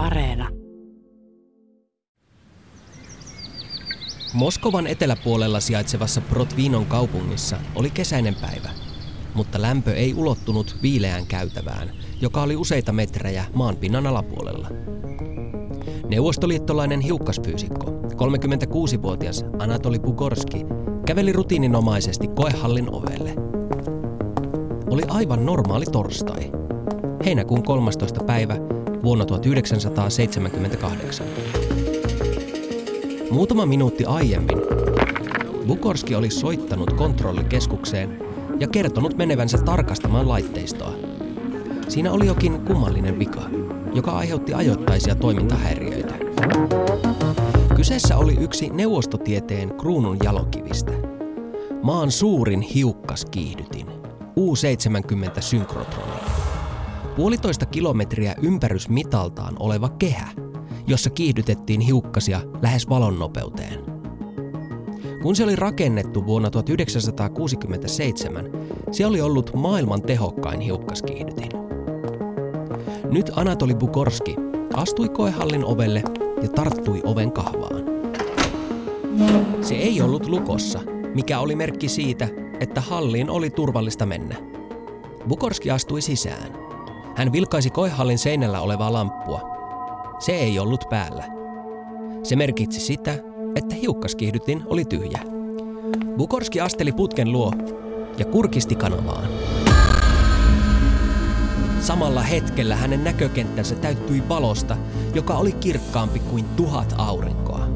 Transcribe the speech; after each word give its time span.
Areena. 0.00 0.48
Moskovan 4.34 4.86
eteläpuolella 4.86 5.60
sijaitsevassa 5.60 6.20
Protvinon 6.20 6.86
kaupungissa 6.86 7.56
oli 7.74 7.90
kesäinen 7.90 8.34
päivä, 8.34 8.70
mutta 9.34 9.62
lämpö 9.62 9.94
ei 9.94 10.14
ulottunut 10.14 10.76
viileään 10.82 11.26
käytävään, 11.26 11.90
joka 12.20 12.42
oli 12.42 12.56
useita 12.56 12.92
metrejä 12.92 13.44
maanpinnan 13.54 14.06
alapuolella. 14.06 14.68
Neuvostoliittolainen 16.08 17.00
hiukkasfyysikko, 17.00 17.84
36-vuotias 17.90 19.44
Anatoli 19.58 19.98
Bugorski, 19.98 20.66
käveli 21.06 21.32
rutiininomaisesti 21.32 22.28
koehallin 22.28 22.94
ovelle. 22.94 23.34
Oli 24.90 25.02
aivan 25.08 25.46
normaali 25.46 25.84
torstai, 25.92 26.52
heinäkuun 27.24 27.62
13. 27.62 28.24
päivä 28.24 28.79
vuonna 29.02 29.24
1978. 29.24 31.26
Muutama 33.30 33.66
minuutti 33.66 34.04
aiemmin 34.04 34.58
Bukorski 35.66 36.14
oli 36.14 36.30
soittanut 36.30 36.92
kontrollikeskukseen 36.92 38.18
ja 38.60 38.68
kertonut 38.68 39.16
menevänsä 39.16 39.58
tarkastamaan 39.58 40.28
laitteistoa. 40.28 40.92
Siinä 41.88 42.12
oli 42.12 42.26
jokin 42.26 42.60
kummallinen 42.60 43.18
vika, 43.18 43.42
joka 43.94 44.10
aiheutti 44.10 44.54
ajoittaisia 44.54 45.14
toimintahäiriöitä. 45.14 46.14
Kyseessä 47.76 48.16
oli 48.16 48.36
yksi 48.40 48.70
neuvostotieteen 48.70 49.74
kruunun 49.74 50.16
jalokivistä. 50.24 50.92
Maan 51.82 52.10
suurin 52.10 52.60
hiukkaskiihdytin, 52.60 53.86
U-70 54.36 55.40
synkrotroni. 55.40 56.49
Puolitoista 57.20 57.66
kilometriä 57.66 58.34
ympärysmitaltaan 58.42 59.56
oleva 59.58 59.88
kehä, 59.88 60.28
jossa 60.86 61.10
kiihdytettiin 61.10 61.80
hiukkasia 61.80 62.40
lähes 62.62 62.88
valon 62.88 63.18
nopeuteen. 63.18 63.80
Kun 65.22 65.36
se 65.36 65.44
oli 65.44 65.56
rakennettu 65.56 66.26
vuonna 66.26 66.50
1967, 66.50 68.50
se 68.90 69.06
oli 69.06 69.20
ollut 69.20 69.50
maailman 69.54 70.02
tehokkain 70.02 70.60
hiukkaskiihdytin. 70.60 71.50
Nyt 73.10 73.30
Anatoli 73.36 73.74
Bukorski 73.74 74.36
astui 74.74 75.08
koehallin 75.08 75.64
ovelle 75.64 76.02
ja 76.42 76.48
tarttui 76.48 77.00
oven 77.04 77.32
kahvaan. 77.32 77.84
Se 79.60 79.74
ei 79.74 80.02
ollut 80.02 80.26
lukossa, 80.26 80.80
mikä 81.14 81.40
oli 81.40 81.56
merkki 81.56 81.88
siitä, 81.88 82.28
että 82.60 82.80
halliin 82.80 83.30
oli 83.30 83.50
turvallista 83.50 84.06
mennä. 84.06 84.36
Bukorski 85.28 85.70
astui 85.70 86.02
sisään. 86.02 86.69
Hän 87.16 87.32
vilkaisi 87.32 87.70
koehallin 87.70 88.18
seinällä 88.18 88.60
olevaa 88.60 88.92
lamppua. 88.92 89.40
Se 90.18 90.32
ei 90.32 90.58
ollut 90.58 90.84
päällä. 90.90 91.24
Se 92.22 92.36
merkitsi 92.36 92.80
sitä, 92.80 93.18
että 93.56 93.74
hiukkaskiihdytin 93.74 94.62
oli 94.66 94.84
tyhjä. 94.84 95.20
Bukorski 96.16 96.60
asteli 96.60 96.92
putken 96.92 97.32
luo 97.32 97.52
ja 98.18 98.24
kurkisti 98.24 98.74
kanavaan. 98.74 99.28
Samalla 101.80 102.22
hetkellä 102.22 102.76
hänen 102.76 103.04
näkökenttänsä 103.04 103.74
täyttyi 103.74 104.28
valosta, 104.28 104.76
joka 105.14 105.34
oli 105.34 105.52
kirkkaampi 105.52 106.18
kuin 106.18 106.44
tuhat 106.56 106.94
aurinkoa. 106.98 107.66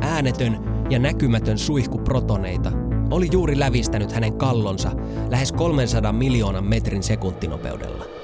Äänetön 0.00 0.84
ja 0.90 0.98
näkymätön 0.98 1.58
suihku 1.58 1.98
protoneita 1.98 2.72
oli 3.10 3.28
juuri 3.32 3.58
lävistänyt 3.58 4.12
hänen 4.12 4.32
kallonsa 4.32 4.92
lähes 5.30 5.52
300 5.52 6.12
miljoonan 6.12 6.64
metrin 6.64 7.02
sekuntinopeudella. 7.02 8.21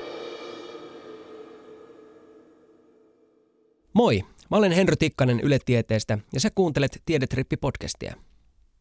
Moi, 3.99 4.25
mä 4.51 4.57
olen 4.57 4.73
Henry 4.73 4.97
Tikkanen 4.97 5.41
Yle 5.41 5.59
Tieteestä 5.67 6.19
ja 6.33 6.41
sä 6.41 6.49
kuuntelet 6.55 7.03
Tiedetrippi-podcastia. 7.07 8.15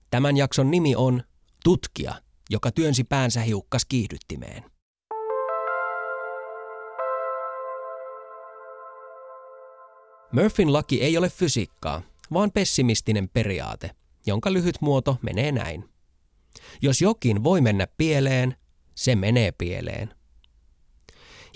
Tämän 0.10 0.38
jakson 0.38 0.72
nimi 0.72 0.96
on 0.96 1.24
Tutkija, 1.64 2.22
joka 2.50 2.72
työnsi 2.72 3.04
päänsä 3.04 3.42
hiukkas 3.42 3.86
kiihdyttimeen. 3.86 4.64
Murphyn 10.32 10.74
laki 10.74 11.02
ei 11.02 11.18
ole 11.18 11.30
fysiikkaa, 11.30 12.02
vaan 12.34 12.52
pessimistinen 12.52 13.30
periaate, 13.30 13.92
jonka 14.26 14.54
lyhyt 14.54 14.76
muoto 14.82 15.18
menee 15.22 15.52
näin. 15.52 15.90
Jos 16.82 17.02
jokin 17.02 17.44
voi 17.44 17.62
mennä 17.62 17.88
pieleen, 17.98 18.56
se 18.96 19.16
menee 19.16 19.52
pieleen. 19.52 20.14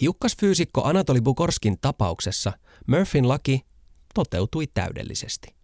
Hiukkasfyysikko 0.01 0.83
Anatoli 0.83 1.21
Bukorskin 1.21 1.77
tapauksessa 1.81 2.53
Murphyn 2.87 3.27
laki 3.27 3.61
toteutui 4.13 4.67
täydellisesti. 4.73 5.55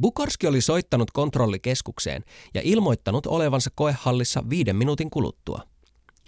Bukorski 0.00 0.46
oli 0.46 0.60
soittanut 0.60 1.10
kontrollikeskukseen 1.10 2.24
ja 2.54 2.60
ilmoittanut 2.64 3.26
olevansa 3.26 3.70
koehallissa 3.74 4.44
viiden 4.50 4.76
minuutin 4.76 5.10
kuluttua. 5.10 5.62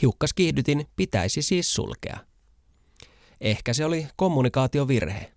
Hiukkaskiihdytin 0.03 0.87
pitäisi 0.97 1.43
siis 1.43 1.75
sulkea– 1.75 2.19
Ehkä 3.43 3.73
se 3.73 3.85
oli 3.85 4.07
kommunikaatiovirhe. 4.17 5.33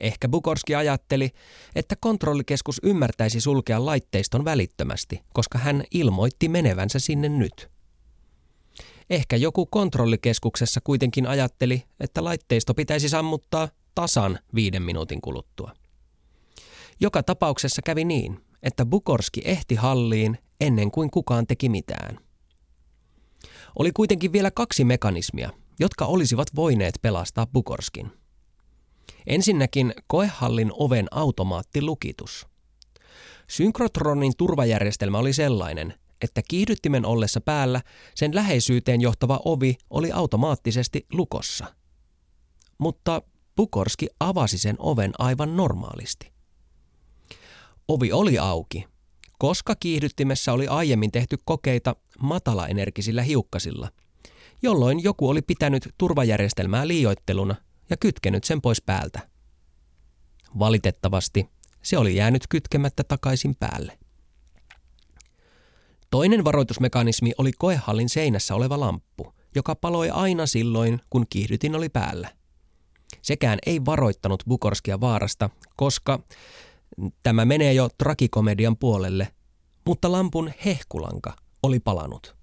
Ehkä 0.00 0.28
Bukorski 0.28 0.74
ajatteli, 0.74 1.30
että 1.74 1.96
kontrollikeskus 2.00 2.80
ymmärtäisi 2.82 3.40
sulkea 3.40 3.86
laitteiston 3.86 4.44
välittömästi, 4.44 5.20
koska 5.32 5.58
hän 5.58 5.84
ilmoitti 5.90 6.48
menevänsä 6.48 6.98
sinne 6.98 7.28
nyt. 7.28 7.70
Ehkä 9.10 9.36
joku 9.36 9.66
kontrollikeskuksessa 9.66 10.80
kuitenkin 10.84 11.26
ajatteli, 11.26 11.82
että 12.00 12.24
laitteisto 12.24 12.74
pitäisi 12.74 13.08
sammuttaa 13.08 13.68
tasan 13.94 14.38
viiden 14.54 14.82
minuutin 14.82 15.20
kuluttua. 15.20 15.72
Joka 17.00 17.22
tapauksessa 17.22 17.82
kävi 17.82 18.04
niin, 18.04 18.40
että 18.62 18.86
Bukorski 18.86 19.42
ehti 19.44 19.74
halliin 19.74 20.38
ennen 20.60 20.90
kuin 20.90 21.10
kukaan 21.10 21.46
teki 21.46 21.68
mitään. 21.68 22.18
Oli 23.78 23.92
kuitenkin 23.92 24.32
vielä 24.32 24.50
kaksi 24.50 24.84
mekanismia, 24.84 25.50
jotka 25.80 26.06
olisivat 26.06 26.48
voineet 26.56 26.94
pelastaa 27.02 27.46
Bukorskin. 27.46 28.12
Ensinnäkin 29.26 29.94
koehallin 30.06 30.70
oven 30.74 31.06
automaattilukitus. 31.10 32.46
Synkrotronin 33.48 34.32
turvajärjestelmä 34.36 35.18
oli 35.18 35.32
sellainen, 35.32 35.94
että 36.22 36.42
kiihdyttimen 36.48 37.06
ollessa 37.06 37.40
päällä 37.40 37.80
sen 38.14 38.34
läheisyyteen 38.34 39.00
johtava 39.00 39.40
ovi 39.44 39.76
oli 39.90 40.12
automaattisesti 40.12 41.06
lukossa. 41.12 41.74
Mutta 42.78 43.22
Bukorski 43.56 44.06
avasi 44.20 44.58
sen 44.58 44.76
oven 44.78 45.12
aivan 45.18 45.56
normaalisti. 45.56 46.32
Ovi 47.88 48.12
oli 48.12 48.38
auki, 48.38 48.84
koska 49.38 49.74
kiihdyttimessä 49.80 50.52
oli 50.52 50.66
aiemmin 50.66 51.12
tehty 51.12 51.36
kokeita 51.44 51.96
matalaenergisillä 52.20 53.22
hiukkasilla– 53.22 53.88
jolloin 54.62 55.02
joku 55.02 55.28
oli 55.28 55.42
pitänyt 55.42 55.88
turvajärjestelmää 55.98 56.88
liioitteluna 56.88 57.54
ja 57.90 57.96
kytkenyt 57.96 58.44
sen 58.44 58.60
pois 58.60 58.82
päältä. 58.82 59.28
Valitettavasti 60.58 61.48
se 61.82 61.98
oli 61.98 62.16
jäänyt 62.16 62.42
kytkemättä 62.48 63.04
takaisin 63.04 63.54
päälle. 63.54 63.98
Toinen 66.10 66.44
varoitusmekanismi 66.44 67.32
oli 67.38 67.50
koehallin 67.58 68.08
seinässä 68.08 68.54
oleva 68.54 68.80
lamppu, 68.80 69.34
joka 69.54 69.74
paloi 69.74 70.10
aina 70.10 70.46
silloin, 70.46 71.00
kun 71.10 71.26
kiihdytin 71.30 71.76
oli 71.76 71.88
päällä. 71.88 72.32
Sekään 73.22 73.58
ei 73.66 73.84
varoittanut 73.84 74.42
Bukorskia 74.48 75.00
vaarasta, 75.00 75.50
koska 75.76 76.20
tämä 77.22 77.44
menee 77.44 77.72
jo 77.72 77.88
trakikomedian 77.98 78.76
puolelle, 78.76 79.28
mutta 79.86 80.12
lampun 80.12 80.52
hehkulanka 80.64 81.36
oli 81.62 81.80
palanut. 81.80 82.36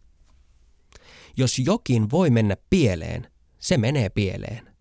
Jos 1.37 1.59
jokin 1.59 2.11
voi 2.11 2.29
mennä 2.29 2.57
pieleen, 2.69 3.31
se 3.59 3.77
menee 3.77 4.09
pieleen. 4.09 4.74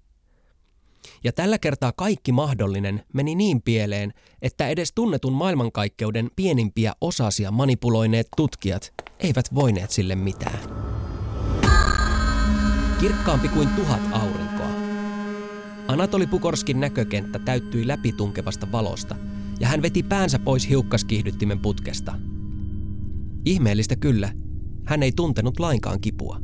Ja 1.24 1.32
tällä 1.32 1.58
kertaa 1.58 1.92
kaikki 1.96 2.32
mahdollinen 2.32 3.02
meni 3.14 3.34
niin 3.34 3.62
pieleen, 3.62 4.12
että 4.42 4.68
edes 4.68 4.92
tunnetun 4.94 5.32
maailmankaikkeuden 5.32 6.30
pienimpiä 6.36 6.92
osasia 7.00 7.50
manipuloineet 7.50 8.26
tutkijat 8.36 8.92
eivät 9.18 9.54
voineet 9.54 9.90
sille 9.90 10.14
mitään. 10.14 10.58
Kirkkaampi 13.00 13.48
kuin 13.48 13.68
tuhat 13.68 14.00
aurinkoa. 14.12 14.70
Anatoli 15.88 16.26
Pukorskin 16.26 16.80
näkökenttä 16.80 17.38
täyttyi 17.38 17.88
läpitunkevasta 17.88 18.72
valosta, 18.72 19.16
ja 19.60 19.68
hän 19.68 19.82
veti 19.82 20.02
päänsä 20.02 20.38
pois 20.38 20.68
hiukkaskiihdyttimen 20.68 21.58
putkesta. 21.58 22.14
Ihmeellistä 23.44 23.96
kyllä, 23.96 24.32
hän 24.86 25.02
ei 25.02 25.12
tuntenut 25.12 25.60
lainkaan 25.60 26.00
kipua. 26.00 26.43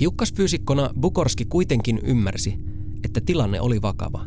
Hiukkasfyysikkona 0.00 0.90
Bukorski 1.00 1.44
kuitenkin 1.44 2.00
ymmärsi, 2.04 2.58
että 3.04 3.20
tilanne 3.20 3.60
oli 3.60 3.82
vakava. 3.82 4.26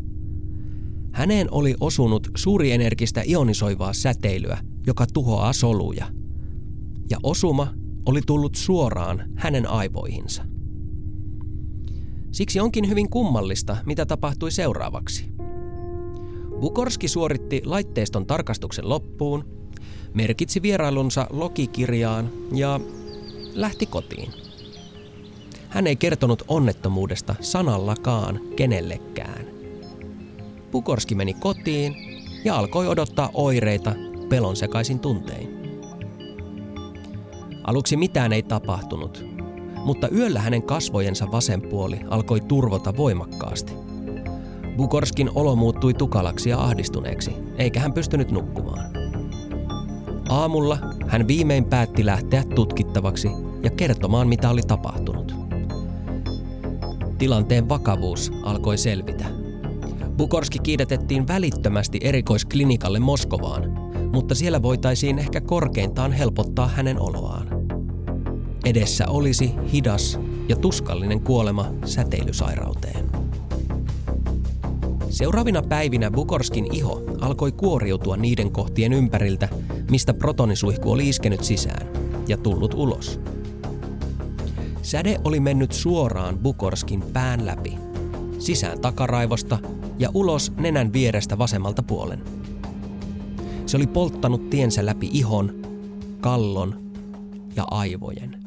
Häneen 1.12 1.48
oli 1.52 1.76
osunut 1.80 2.28
suurienergistä 2.36 3.24
ionisoivaa 3.26 3.94
säteilyä, 3.94 4.58
joka 4.88 5.06
tuhoaa 5.14 5.54
soluja. 5.54 6.06
Ja 7.10 7.18
osuma 7.24 7.74
oli 8.06 8.22
tullut 8.26 8.56
suoraan 8.56 9.24
hänen 9.36 9.70
aivoihinsa. 9.70 10.44
Siksi 12.32 12.60
onkin 12.60 12.90
hyvin 12.90 13.10
kummallista, 13.10 13.78
mitä 13.86 14.06
tapahtui 14.06 14.52
seuraavaksi. 14.52 15.26
Bukorski 16.60 17.08
suoritti 17.08 17.62
laitteiston 17.66 18.26
tarkastuksen 18.26 18.90
loppuun, 18.90 19.44
merkitsi 20.14 20.62
vierailunsa 20.62 21.28
logikirjaan 21.30 22.30
ja 22.52 22.80
lähti 23.54 23.86
kotiin. 23.86 24.43
Hän 25.74 25.88
ei 25.88 25.96
kertonut 25.96 26.44
onnettomuudesta 26.48 27.36
sanallakaan 27.40 28.40
kenellekään. 28.56 29.46
Bukorski 30.72 31.16
meni 31.16 31.34
kotiin 31.34 31.96
ja 32.46 32.56
alkoi 32.56 32.88
odottaa 32.88 33.30
oireita 33.34 33.96
pelon 34.30 34.56
sekaisin 34.56 35.00
tuntein. 35.00 35.50
Aluksi 37.64 37.98
mitään 37.98 38.34
ei 38.34 38.44
tapahtunut, 38.44 39.26
mutta 39.86 40.10
yöllä 40.10 40.40
hänen 40.40 40.64
kasvojensa 40.64 41.32
vasen 41.32 41.62
puoli 41.62 42.00
alkoi 42.10 42.42
turvota 42.42 42.98
voimakkaasti. 42.98 43.74
Bukorskin 44.78 45.30
olo 45.36 45.56
muuttui 45.56 45.94
tukalaksi 45.94 46.50
ja 46.50 46.64
ahdistuneeksi, 46.64 47.32
eikä 47.58 47.80
hän 47.80 47.94
pystynyt 47.94 48.32
nukkumaan. 48.32 48.92
Aamulla 50.30 50.78
hän 51.08 51.28
viimein 51.28 51.66
päätti 51.66 52.06
lähteä 52.06 52.44
tutkittavaksi 52.56 53.28
ja 53.64 53.70
kertomaan, 53.70 54.28
mitä 54.28 54.50
oli 54.50 54.62
tapahtunut. 54.62 55.43
Tilanteen 57.24 57.70
vakavuus 57.70 58.32
alkoi 58.42 58.78
selvitä. 58.78 59.26
Bukorski 60.18 60.60
kiidetettiin 60.60 61.28
välittömästi 61.28 62.00
erikoisklinikalle 62.02 63.00
Moskovaan, 63.00 63.64
mutta 64.14 64.36
siellä 64.36 64.62
voitaisiin 64.62 65.20
ehkä 65.20 65.42
korkeintaan 65.42 66.12
helpottaa 66.12 66.68
hänen 66.68 67.00
oloaan. 67.00 67.48
Edessä 68.66 69.08
olisi 69.08 69.54
hidas 69.74 70.20
ja 70.50 70.56
tuskallinen 70.56 71.22
kuolema 71.22 71.74
säteilysairauteen. 71.86 73.10
Seuraavina 75.10 75.62
päivinä 75.62 76.12
Bukorskin 76.12 76.76
iho 76.76 77.02
alkoi 77.22 77.52
kuoriutua 77.52 78.18
niiden 78.18 78.52
kohtien 78.52 78.94
ympäriltä, 78.94 79.50
mistä 79.92 80.14
protonisuihku 80.14 80.92
oli 80.92 81.10
iskenyt 81.10 81.44
sisään 81.44 81.88
ja 82.28 82.38
tullut 82.38 82.74
ulos. 82.74 83.20
Säde 84.84 85.18
oli 85.24 85.40
mennyt 85.40 85.72
suoraan 85.72 86.40
Bukorskin 86.40 87.02
pään 87.02 87.46
läpi, 87.46 87.78
sisään 88.40 88.80
takaraivosta 88.80 89.60
ja 90.00 90.10
ulos 90.14 90.52
nenän 90.58 90.94
vierestä 90.94 91.38
vasemmalta 91.38 91.84
puolen. 91.84 92.24
Se 93.66 93.78
oli 93.78 93.88
polttanut 93.88 94.50
tiensä 94.50 94.86
läpi 94.86 95.10
ihon, 95.12 95.54
kallon 96.22 96.92
ja 97.56 97.64
aivojen. 97.72 98.43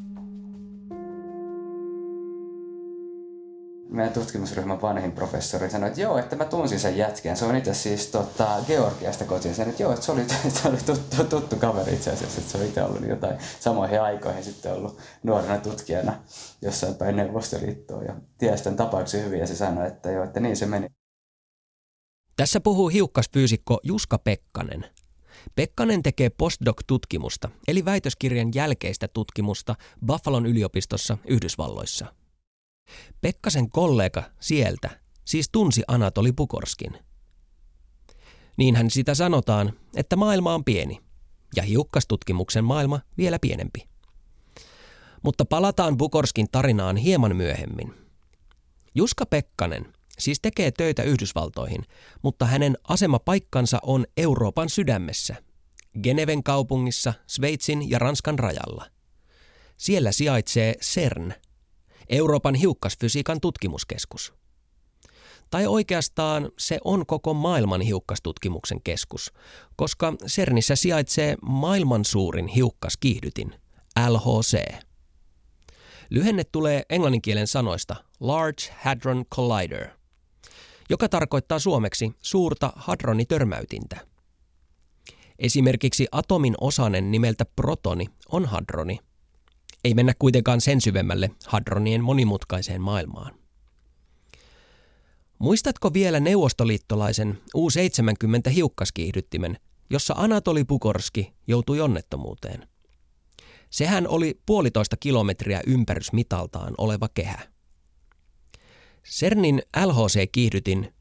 Meidän 3.89 4.13
tutkimusryhmän 4.13 4.83
vanhin 4.83 5.13
professori 5.13 5.71
sanoi, 5.71 5.89
että 5.89 6.01
joo, 6.01 6.19
että 6.19 6.37
mä 6.37 6.45
tunsin 6.45 6.81
sen 6.81 6.97
jätkän. 6.97 7.37
Se 7.37 7.45
on 7.45 7.57
itse 7.57 7.75
siis 7.75 8.07
tota, 8.07 8.49
Georgiasta 8.67 9.25
kotiin. 9.25 9.55
Sanoi, 9.55 9.71
että 9.71 9.83
joo, 9.83 9.93
että 9.93 10.07
se 10.07 10.13
oli, 10.13 10.23
se 10.63 10.69
oli 10.69 10.77
tuttu, 10.77 11.25
tuttu 11.25 11.57
kaveri 11.57 11.95
itse 11.95 12.11
asiassa. 12.11 12.41
Että 12.41 12.53
se 12.53 12.59
on 12.59 12.65
itse 12.65 12.83
ollut 12.83 13.09
jotain 13.09 13.39
samoihin 13.61 14.03
aikoihin 14.03 14.45
sitten 14.45 14.73
ollut 14.73 14.99
nuorena 15.23 15.59
tutkijana 15.59 16.15
jossain 16.63 16.95
päin 16.95 17.17
Neuvostoliittoa. 17.17 18.03
Ja 18.03 18.15
tiesi 18.39 18.65
tämän 18.65 18.77
tapauksen 18.77 19.25
hyvin 19.25 19.41
ja 19.41 19.47
se 19.47 19.57
sanoi, 19.57 19.87
että 19.87 20.11
joo, 20.11 20.25
että 20.25 20.41
niin 20.41 20.57
se 20.57 20.67
meni. 20.67 20.89
Tässä 22.37 22.61
puhuu 22.61 22.89
hiukkasfyysikko 22.89 23.81
Juska 23.83 24.19
Pekkanen. 24.19 24.85
Pekkanen 25.55 26.03
tekee 26.03 26.29
postdoc-tutkimusta, 26.29 27.49
eli 27.69 27.85
väitöskirjan 27.85 28.51
jälkeistä 28.55 29.09
tutkimusta 29.09 29.75
Buffalon 30.07 30.47
yliopistossa 30.47 31.19
Yhdysvalloissa– 31.25 32.07
Pekkasen 33.21 33.71
kollega 33.71 34.23
sieltä 34.41 35.01
siis 35.25 35.49
tunsi 35.53 35.83
Anatoli 35.89 36.33
Pukorskin. 36.33 36.99
Niinhän 38.57 38.91
sitä 38.91 39.15
sanotaan, 39.15 39.73
että 39.97 40.17
maailma 40.17 40.55
on 40.55 40.65
pieni 40.65 41.01
ja 41.57 41.63
hiukkastutkimuksen 41.63 42.65
maailma 42.65 43.01
vielä 43.19 43.39
pienempi. 43.39 43.89
Mutta 45.23 45.45
palataan 45.45 45.97
Bukorskin 45.97 46.47
tarinaan 46.53 46.97
hieman 46.97 47.37
myöhemmin. 47.37 47.95
Juska 48.95 49.27
Pekkanen 49.27 49.93
siis 50.19 50.41
tekee 50.41 50.71
töitä 50.71 51.03
Yhdysvaltoihin, 51.03 51.85
mutta 52.23 52.47
hänen 52.47 52.77
asemapaikkansa 52.89 53.79
on 53.83 54.07
Euroopan 54.17 54.69
sydämessä, 54.69 55.37
Geneven 56.03 56.43
kaupungissa, 56.43 57.15
Sveitsin 57.27 57.91
ja 57.91 57.99
Ranskan 57.99 58.39
rajalla. 58.39 58.87
Siellä 59.77 60.13
sijaitsee 60.13 60.75
CERN– 60.75 61.35
Euroopan 62.09 62.55
hiukkasfysiikan 62.55 63.41
tutkimuskeskus. 63.41 64.35
Tai 65.51 65.67
oikeastaan 65.67 66.51
se 66.59 66.79
on 66.85 67.07
koko 67.07 67.35
maailman 67.35 67.81
hiukkastutkimuksen 67.81 68.83
keskus, 68.85 69.33
koska 69.77 70.13
CERNissä 70.27 70.77
sijaitsee 70.77 71.37
maailman 71.43 72.05
suurin 72.05 72.47
hiukkaskiihdytin, 72.47 73.55
LHC. 74.09 74.59
Lyhenne 76.11 76.45
tulee 76.45 76.83
englanninkielen 76.91 77.47
sanoista 77.47 77.97
Large 78.21 78.63
Hadron 78.81 79.25
Collider, 79.35 79.89
joka 80.91 81.09
tarkoittaa 81.09 81.59
suomeksi 81.59 82.13
suurta 82.23 82.73
hadronitörmäytintä. 82.77 84.07
Esimerkiksi 85.39 86.07
atomin 86.13 86.55
osanen 86.61 87.11
nimeltä 87.11 87.45
protoni 87.57 88.07
on 88.29 88.47
hadroni, 88.47 88.99
ei 89.87 89.95
mennä 89.95 90.13
kuitenkaan 90.19 90.61
sen 90.61 90.81
syvemmälle 90.81 91.31
hadronien 91.47 92.05
monimutkaiseen 92.05 92.81
maailmaan. 92.81 93.35
Muistatko 95.39 95.95
vielä 95.95 96.21
neuvostoliittolaisen 96.21 97.39
U-70 97.55 98.51
hiukkaskiihdyttimen, 98.51 99.59
jossa 99.91 100.15
Anatoli 100.17 100.65
Pukorski 100.65 101.33
joutui 101.47 101.81
onnettomuuteen? 101.81 102.69
Sehän 103.71 104.09
oli 104.09 104.41
puolitoista 104.47 104.97
kilometriä 104.97 105.61
ympärysmitaltaan 105.67 106.75
oleva 106.79 107.09
kehä. 107.15 107.43
CERNin 109.05 109.63
LHC-kiihdytin 109.77 110.95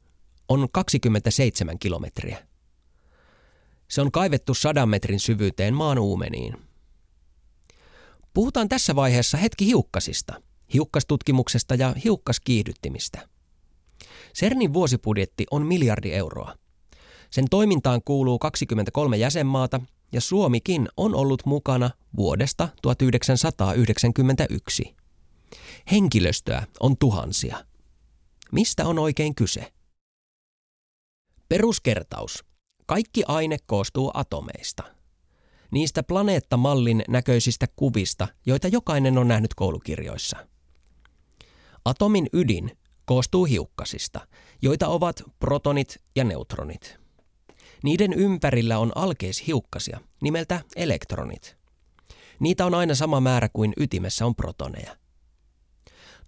on 0.48 0.68
27 0.72 1.78
kilometriä. 1.78 2.46
Se 3.88 4.00
on 4.00 4.12
kaivettu 4.12 4.54
sadan 4.54 4.88
metrin 4.88 5.20
syvyyteen 5.20 5.74
maan 5.74 5.98
uumeniin– 5.98 6.56
Puhutaan 8.36 8.68
tässä 8.68 8.96
vaiheessa 8.96 9.38
hetki 9.38 9.66
hiukkasista, 9.66 10.42
hiukkastutkimuksesta 10.72 11.74
ja 11.74 11.94
hiukkaskiihdyttimistä. 12.04 13.28
CERNin 14.34 14.72
vuosibudjetti 14.72 15.46
on 15.50 15.66
miljardi 15.66 16.12
euroa. 16.12 16.54
Sen 17.30 17.44
toimintaan 17.50 18.00
kuuluu 18.04 18.38
23 18.38 19.16
jäsenmaata 19.16 19.80
ja 20.12 20.20
Suomikin 20.20 20.88
on 20.96 21.14
ollut 21.14 21.46
mukana 21.46 21.90
vuodesta 22.16 22.68
1991. 22.82 24.96
Henkilöstöä 25.90 26.66
on 26.80 26.96
tuhansia. 26.96 27.64
Mistä 28.52 28.86
on 28.86 28.98
oikein 28.98 29.34
kyse? 29.34 29.72
Peruskertaus. 31.48 32.44
Kaikki 32.86 33.22
aine 33.28 33.56
koostuu 33.66 34.10
atomeista– 34.14 34.82
niistä 35.76 36.02
planeettamallin 36.02 37.04
näköisistä 37.08 37.66
kuvista, 37.76 38.28
joita 38.46 38.68
jokainen 38.68 39.18
on 39.18 39.28
nähnyt 39.28 39.54
koulukirjoissa. 39.54 40.46
Atomin 41.84 42.26
ydin 42.32 42.78
koostuu 43.04 43.44
hiukkasista, 43.44 44.28
joita 44.62 44.88
ovat 44.88 45.22
protonit 45.38 45.96
ja 46.14 46.24
neutronit. 46.24 46.98
Niiden 47.84 48.12
ympärillä 48.12 48.78
on 48.78 48.92
alkeishiukkasia, 48.94 50.00
nimeltä 50.22 50.60
elektronit. 50.76 51.56
Niitä 52.40 52.66
on 52.66 52.74
aina 52.74 52.94
sama 52.94 53.20
määrä 53.20 53.48
kuin 53.52 53.72
ytimessä 53.76 54.26
on 54.26 54.34
protoneja. 54.34 54.96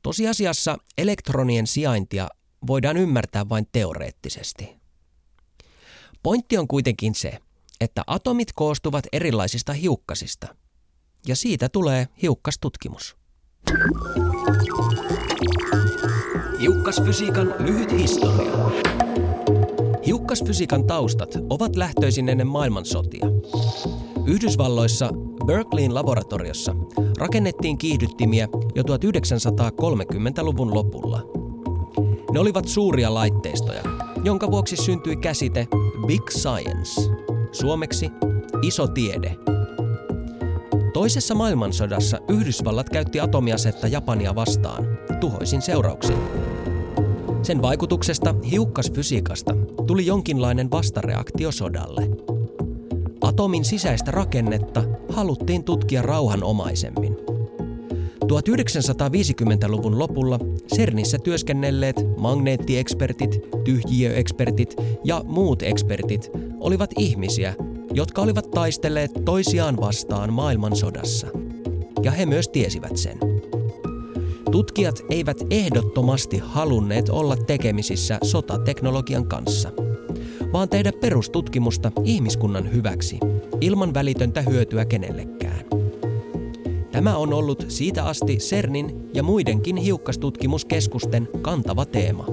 Tosiasiassa 0.02 0.78
elektronien 0.98 1.66
sijaintia 1.66 2.28
voidaan 2.66 2.96
ymmärtää 2.96 3.48
vain 3.48 3.66
teoreettisesti. 3.72 4.76
Pointti 6.22 6.58
on 6.58 6.68
kuitenkin 6.68 7.14
se, 7.14 7.38
että 7.80 8.02
atomit 8.06 8.52
koostuvat 8.54 9.04
erilaisista 9.12 9.72
hiukkasista. 9.72 10.54
Ja 11.26 11.36
siitä 11.36 11.68
tulee 11.68 12.08
hiukkastutkimus. 12.22 13.16
Hiukkasfysiikan 16.60 17.54
lyhyt 17.58 17.92
historia. 17.92 18.52
Hiukkasfysiikan 20.06 20.86
taustat 20.86 21.34
ovat 21.50 21.76
lähtöisin 21.76 22.28
ennen 22.28 22.46
maailmansotia. 22.46 23.26
Yhdysvalloissa 24.26 25.10
Berkeleyn 25.46 25.94
laboratoriossa 25.94 26.74
rakennettiin 27.18 27.78
kiihdyttimiä 27.78 28.48
jo 28.74 28.82
1930-luvun 28.82 30.74
lopulla. 30.74 31.22
Ne 32.32 32.40
olivat 32.40 32.68
suuria 32.68 33.14
laitteistoja, 33.14 33.82
jonka 34.24 34.50
vuoksi 34.50 34.76
syntyi 34.76 35.16
käsite 35.16 35.68
Big 36.06 36.30
Science– 36.30 37.00
Suomeksi 37.52 38.10
iso 38.62 38.88
tiede. 38.88 39.36
Toisessa 40.92 41.34
maailmansodassa 41.34 42.18
Yhdysvallat 42.28 42.90
käytti 42.90 43.20
atomiasetta 43.20 43.86
Japania 43.86 44.34
vastaan, 44.34 44.98
tuhoisin 45.20 45.62
seurauksin. 45.62 46.16
Sen 47.42 47.62
vaikutuksesta 47.62 48.34
hiukkasfysiikasta 48.50 49.54
tuli 49.86 50.06
jonkinlainen 50.06 50.70
vastareaktio 50.70 51.52
sodalle. 51.52 52.08
Atomin 53.20 53.64
sisäistä 53.64 54.10
rakennetta 54.10 54.84
haluttiin 55.08 55.64
tutkia 55.64 56.02
rauhanomaisemmin. 56.02 57.16
1950-luvun 58.24 59.98
lopulla 59.98 60.38
CERNissä 60.74 61.18
työskennelleet 61.18 61.96
magneettiekspertit, 62.16 63.40
tyhjiöekspertit 63.64 64.76
ja 65.04 65.24
muut 65.26 65.62
ekspertit 65.62 66.30
olivat 66.60 66.90
ihmisiä, 66.98 67.54
jotka 67.94 68.22
olivat 68.22 68.50
taistelleet 68.50 69.10
toisiaan 69.24 69.76
vastaan 69.76 70.32
maailmansodassa. 70.32 71.26
Ja 72.02 72.10
he 72.10 72.26
myös 72.26 72.48
tiesivät 72.48 72.96
sen. 72.96 73.18
Tutkijat 74.50 75.00
eivät 75.10 75.36
ehdottomasti 75.50 76.38
halunneet 76.38 77.08
olla 77.08 77.36
tekemisissä 77.36 78.18
sotateknologian 78.24 79.26
kanssa, 79.26 79.72
vaan 80.52 80.68
tehdä 80.68 80.92
perustutkimusta 80.92 81.92
ihmiskunnan 82.04 82.72
hyväksi, 82.72 83.18
ilman 83.60 83.94
välitöntä 83.94 84.42
hyötyä 84.42 84.84
kenellekään. 84.84 85.64
Tämä 86.92 87.16
on 87.16 87.32
ollut 87.32 87.64
siitä 87.68 88.04
asti 88.04 88.36
CERNin 88.36 89.10
ja 89.14 89.22
muidenkin 89.22 89.76
hiukkastutkimuskeskusten 89.76 91.28
kantava 91.42 91.84
teema. 91.86 92.26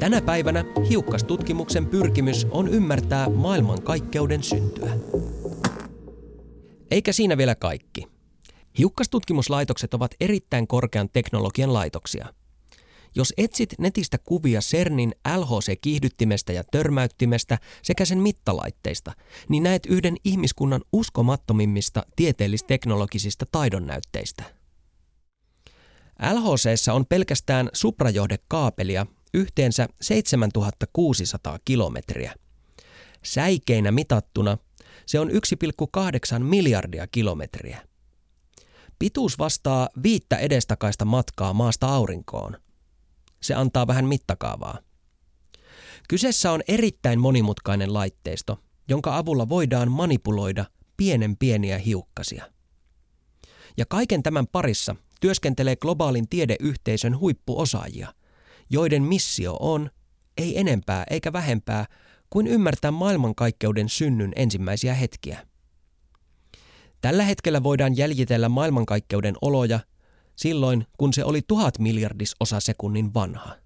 Tänä 0.00 0.20
päivänä 0.20 0.64
hiukkastutkimuksen 0.90 1.86
pyrkimys 1.86 2.46
on 2.50 2.68
ymmärtää 2.68 3.28
maailmankaikkeuden 3.28 4.42
syntyä. 4.42 4.90
Eikä 6.90 7.12
siinä 7.12 7.36
vielä 7.36 7.54
kaikki. 7.54 8.06
Hiukkastutkimuslaitokset 8.78 9.94
ovat 9.94 10.10
erittäin 10.20 10.66
korkean 10.66 11.08
teknologian 11.12 11.72
laitoksia. 11.72 12.34
Jos 13.14 13.32
etsit 13.36 13.74
netistä 13.78 14.18
kuvia 14.18 14.60
CERNin 14.60 15.14
LHC-kiihdyttimestä 15.36 16.52
ja 16.52 16.64
törmäyttimestä 16.64 17.58
sekä 17.82 18.04
sen 18.04 18.18
mittalaitteista, 18.18 19.12
niin 19.48 19.62
näet 19.62 19.86
yhden 19.86 20.16
ihmiskunnan 20.24 20.80
uskomattomimmista 20.92 22.02
tieteellisteknologisista 22.16 23.46
taidonnäytteistä. 23.52 24.44
LHCssä 26.32 26.94
on 26.94 27.06
pelkästään 27.06 27.68
suprajohdekaapelia 27.72 29.06
yhteensä 29.34 29.88
7600 30.00 31.58
kilometriä. 31.64 32.34
Säikeinä 33.24 33.92
mitattuna 33.92 34.58
se 35.06 35.20
on 35.20 35.30
1,8 35.30 36.38
miljardia 36.38 37.06
kilometriä. 37.06 37.88
Pituus 38.98 39.38
vastaa 39.38 39.88
viittä 40.02 40.36
edestakaista 40.36 41.04
matkaa 41.04 41.52
maasta 41.52 41.88
aurinkoon. 41.88 42.56
Se 43.42 43.54
antaa 43.54 43.86
vähän 43.86 44.04
mittakaavaa. 44.04 44.78
Kyseessä 46.08 46.52
on 46.52 46.60
erittäin 46.68 47.20
monimutkainen 47.20 47.94
laitteisto, 47.94 48.58
jonka 48.88 49.16
avulla 49.16 49.48
voidaan 49.48 49.90
manipuloida 49.90 50.64
pienen 50.96 51.36
pieniä 51.36 51.78
hiukkasia. 51.78 52.52
Ja 53.76 53.86
kaiken 53.86 54.22
tämän 54.22 54.46
parissa 54.46 54.96
työskentelee 55.20 55.76
globaalin 55.76 56.28
tiedeyhteisön 56.28 57.18
huippuosaajia, 57.18 58.14
joiden 58.70 59.02
missio 59.02 59.56
on, 59.60 59.90
ei 60.36 60.58
enempää 60.58 61.04
eikä 61.10 61.32
vähempää, 61.32 61.86
kuin 62.30 62.46
ymmärtää 62.46 62.90
maailmankaikkeuden 62.90 63.88
synnyn 63.88 64.32
ensimmäisiä 64.36 64.94
hetkiä. 64.94 65.46
Tällä 67.00 67.22
hetkellä 67.22 67.62
voidaan 67.62 67.96
jäljitellä 67.96 68.48
maailmankaikkeuden 68.48 69.34
oloja 69.42 69.80
silloin, 70.36 70.86
kun 70.98 71.12
se 71.12 71.24
oli 71.24 71.42
tuhat 71.48 71.78
miljardisosa 71.78 72.60
sekunnin 72.60 73.14
vanha. 73.14 73.56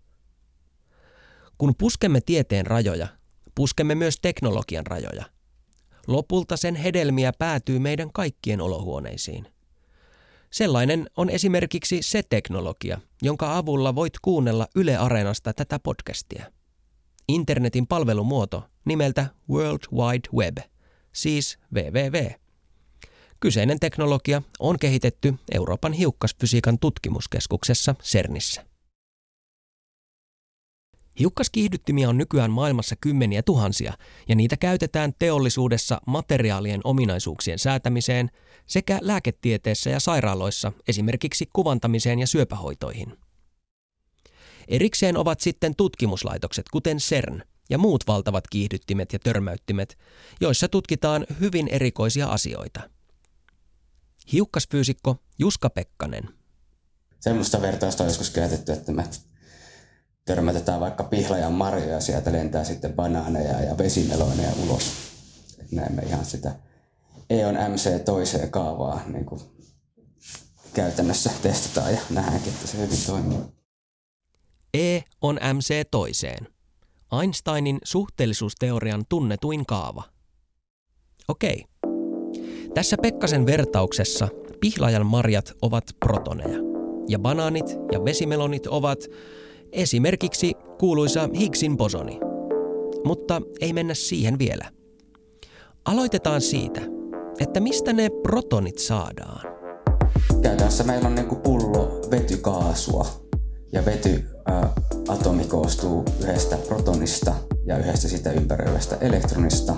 Kun 1.59 1.75
puskemme 1.79 2.21
tieteen 2.21 2.67
rajoja, 2.67 3.09
puskemme 3.55 3.95
myös 3.95 4.17
teknologian 4.23 4.87
rajoja. 4.87 5.25
Lopulta 6.07 6.57
sen 6.57 6.75
hedelmiä 6.75 7.33
päätyy 7.39 7.79
meidän 7.79 8.13
kaikkien 8.13 8.61
olohuoneisiin. 8.61 9.47
Sellainen 10.53 11.11
on 11.17 11.31
esimerkiksi 11.31 12.03
se 12.03 12.23
teknologia, 12.31 13.01
jonka 13.23 13.57
avulla 13.57 13.95
voit 13.95 14.13
kuunnella 14.23 14.67
Yle 14.77 14.97
Areenasta 14.97 15.53
tätä 15.53 15.79
podcastia. 15.79 16.53
Internetin 17.29 17.87
palvelumuoto 17.87 18.65
nimeltä 18.85 19.27
World 19.51 19.81
Wide 19.93 20.29
Web, 20.35 20.59
siis 21.13 21.59
www. 21.75 22.31
Kyseinen 23.41 23.81
teknologia 23.81 24.43
on 24.59 24.79
kehitetty 24.79 25.35
Euroopan 25.55 25.93
hiukkasfysiikan 25.93 26.79
tutkimuskeskuksessa 26.79 27.95
CERNissä. 28.03 28.72
Hiukkaskiihdyttimiä 31.19 32.09
on 32.09 32.19
nykyään 32.19 32.51
maailmassa 32.51 32.97
kymmeniä 33.01 33.43
tuhansia, 33.43 33.93
ja 34.29 34.35
niitä 34.35 34.57
käytetään 34.57 35.13
teollisuudessa 35.19 36.01
materiaalien 36.07 36.81
ominaisuuksien 36.85 37.59
säätämiseen 37.59 38.31
sekä 38.67 38.99
lääketieteessä 39.03 39.91
ja 39.91 40.01
sairaaloissa 40.01 40.73
esimerkiksi 40.89 41.49
kuvantamiseen 41.53 42.19
ja 42.19 42.27
syöpähoitoihin. 42.27 43.19
Erikseen 44.69 45.17
ovat 45.17 45.41
sitten 45.41 45.77
tutkimuslaitokset, 45.77 46.67
kuten 46.73 46.97
CERN 46.97 47.43
ja 47.71 47.79
muut 47.79 48.05
valtavat 48.07 48.45
kiihdyttimet 48.49 49.13
ja 49.13 49.19
törmäyttimet, 49.19 49.99
joissa 50.41 50.69
tutkitaan 50.69 51.27
hyvin 51.41 51.69
erikoisia 51.69 52.27
asioita. 52.27 52.81
Hiukkasfyysikko 54.33 55.17
Juska 55.39 55.71
Pekkanen. 55.71 56.29
Semmoista 57.21 57.61
vertausta 57.61 58.03
on 58.03 58.09
joskus 58.09 58.31
käytetty, 58.31 58.73
että 58.73 58.93
me 58.93 59.05
törmätetään 60.25 60.81
vaikka 60.81 61.05
pihlajan 61.05 61.53
marjoja, 61.53 62.01
sieltä 62.01 62.33
lentää 62.33 62.65
sitten 62.65 62.93
banaaneja 62.93 63.61
ja 63.61 63.79
vesimeloineja 63.79 64.53
ulos. 64.65 64.93
Et 65.61 65.73
näemme 65.73 66.03
ihan 66.03 66.25
sitä 66.25 66.55
EON 67.31 67.55
MC 67.55 68.05
toiseen 68.05 68.51
kaavaa 68.51 69.03
niin 69.07 69.25
kuin 69.25 69.41
käytännössä 70.75 71.31
testataan 71.43 71.93
ja 71.93 72.01
nähdäänkin, 72.11 72.53
että 72.53 72.67
se 72.67 72.79
hyvin 72.79 72.99
toimii. 73.07 73.39
E 74.75 75.01
on 75.21 75.39
MC 75.53 75.83
toiseen. 75.91 76.49
Einsteinin 77.21 77.79
suhteellisuusteorian 77.85 79.05
tunnetuin 79.09 79.67
kaava. 79.67 80.03
Okei. 81.29 81.65
Tässä 82.75 82.97
Pekkasen 83.03 83.47
vertauksessa 83.47 84.29
pihlajan 84.61 85.07
marjat 85.07 85.53
ovat 85.63 85.85
protoneja 86.01 86.59
ja 87.09 87.19
banaanit 87.19 87.77
ja 87.93 88.05
vesimelonit 88.05 88.67
ovat 88.67 88.99
Esimerkiksi 89.73 90.53
kuuluisa 90.79 91.29
Higgsin 91.39 91.77
bosoni. 91.77 92.21
Mutta 93.05 93.43
ei 93.61 93.73
mennä 93.73 93.95
siihen 93.95 94.39
vielä. 94.39 94.65
Aloitetaan 95.85 96.41
siitä, 96.41 96.81
että 97.41 97.61
mistä 97.61 97.93
ne 97.93 98.11
protonit 98.23 98.79
saadaan. 98.79 99.41
Käytännössä 100.43 100.85
meillä 100.85 101.09
on 101.09 101.15
niinku 101.15 101.37
pullo 101.37 102.01
vetykaasua 102.11 103.07
ja 103.73 103.83
vetyatomi 103.85 105.45
koostuu 105.45 106.05
yhdestä 106.23 106.57
protonista 106.57 107.35
ja 107.67 107.79
yhdestä 107.79 108.09
sitä 108.09 108.33
ympäröivästä 108.33 108.97
elektronista. 109.01 109.75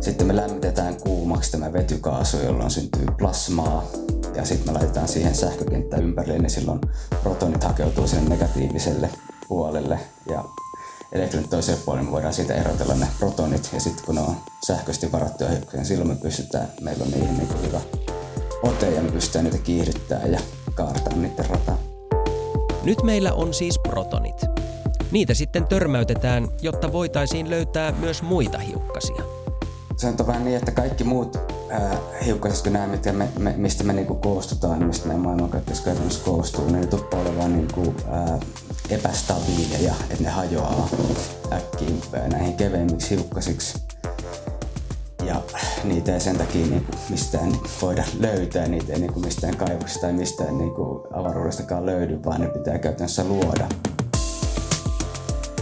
Sitten 0.00 0.26
me 0.26 0.36
lämmitetään 0.36 0.96
kuumaksi 0.96 1.52
tämä 1.52 1.72
vetykaasu, 1.72 2.36
jolloin 2.36 2.70
syntyy 2.70 3.06
plasmaa 3.18 3.84
ja 4.36 4.44
sitten 4.44 4.68
me 4.68 4.78
laitetaan 4.78 5.08
siihen 5.08 5.34
sähkökenttä 5.34 5.96
ympärille, 5.96 6.38
niin 6.38 6.50
silloin 6.50 6.80
protonit 7.22 7.64
hakeutuu 7.64 8.06
sinne 8.06 8.28
negatiiviselle 8.28 9.10
puolelle 9.48 9.98
ja 10.30 10.44
elektronit 11.12 11.50
toiselle 11.50 11.80
puolelle, 11.84 12.06
me 12.06 12.12
voidaan 12.12 12.34
siitä 12.34 12.54
erotella 12.54 12.94
ne 12.94 13.06
protonit 13.18 13.70
ja 13.72 13.80
sitten 13.80 14.04
kun 14.04 14.14
ne 14.14 14.20
on 14.20 14.36
sähköisesti 14.66 15.12
varattuja 15.12 15.50
hiukkasia, 15.50 15.78
niin 15.78 15.86
silloin 15.86 16.08
me 16.08 16.16
pystytään, 16.16 16.68
meillä 16.80 17.04
on 17.04 17.10
niihin 17.10 17.38
niin 17.38 17.66
hyvä 17.66 17.80
ote 18.62 18.90
ja 18.90 19.02
me 19.02 19.12
pystytään 19.12 19.44
niitä 19.44 19.58
kiihdyttämään 19.58 20.32
ja 20.32 20.40
kaartamaan 20.74 21.22
niiden 21.22 21.46
rataa. 21.46 21.78
Nyt 22.84 23.02
meillä 23.02 23.32
on 23.32 23.54
siis 23.54 23.78
protonit. 23.78 24.44
Niitä 25.10 25.34
sitten 25.34 25.66
törmäytetään, 25.66 26.48
jotta 26.62 26.92
voitaisiin 26.92 27.50
löytää 27.50 27.92
myös 27.92 28.22
muita 28.22 28.58
hiukkasia. 28.58 29.22
Se 29.96 30.06
on 30.06 30.26
vähän 30.26 30.44
niin, 30.44 30.56
että 30.56 30.70
kaikki 30.70 31.04
muut 31.04 31.53
äh, 31.74 31.98
hiukkasista 32.26 32.70
nämä, 32.70 32.86
me, 33.12 33.28
me, 33.38 33.54
mistä 33.56 33.84
me 33.84 33.92
niinku 33.92 34.14
koostutaan, 34.14 34.84
mistä 34.84 35.06
meidän 35.06 35.22
maailmankaikkeus 35.22 35.80
käytännössä 35.80 36.24
koostuu, 36.24 36.70
ne 36.70 36.86
tuppaa 36.86 37.20
olemaan 37.20 37.52
niinku, 37.52 37.94
epästabiileja, 38.90 39.94
että 40.10 40.24
ne 40.24 40.30
hajoaa 40.30 40.88
äkkiin 41.52 42.00
näihin 42.30 42.54
keveimmiksi 42.54 43.10
hiukkasiksi. 43.10 43.78
Ja 45.24 45.42
niitä 45.84 46.14
ei 46.14 46.20
sen 46.20 46.38
takia 46.38 46.66
niinku 46.66 46.92
mistään 47.10 47.52
voida 47.82 48.04
löytää, 48.20 48.68
niitä 48.68 48.92
ei 48.92 49.00
niinku 49.00 49.20
mistään 49.20 49.56
kaivoksista 49.56 50.00
tai 50.00 50.12
mistään 50.12 50.58
niinku 50.58 51.06
avaruudestakaan 51.12 51.86
löydy, 51.86 52.24
vaan 52.24 52.40
ne 52.40 52.46
pitää 52.46 52.78
käytännössä 52.78 53.24
luoda. 53.24 53.68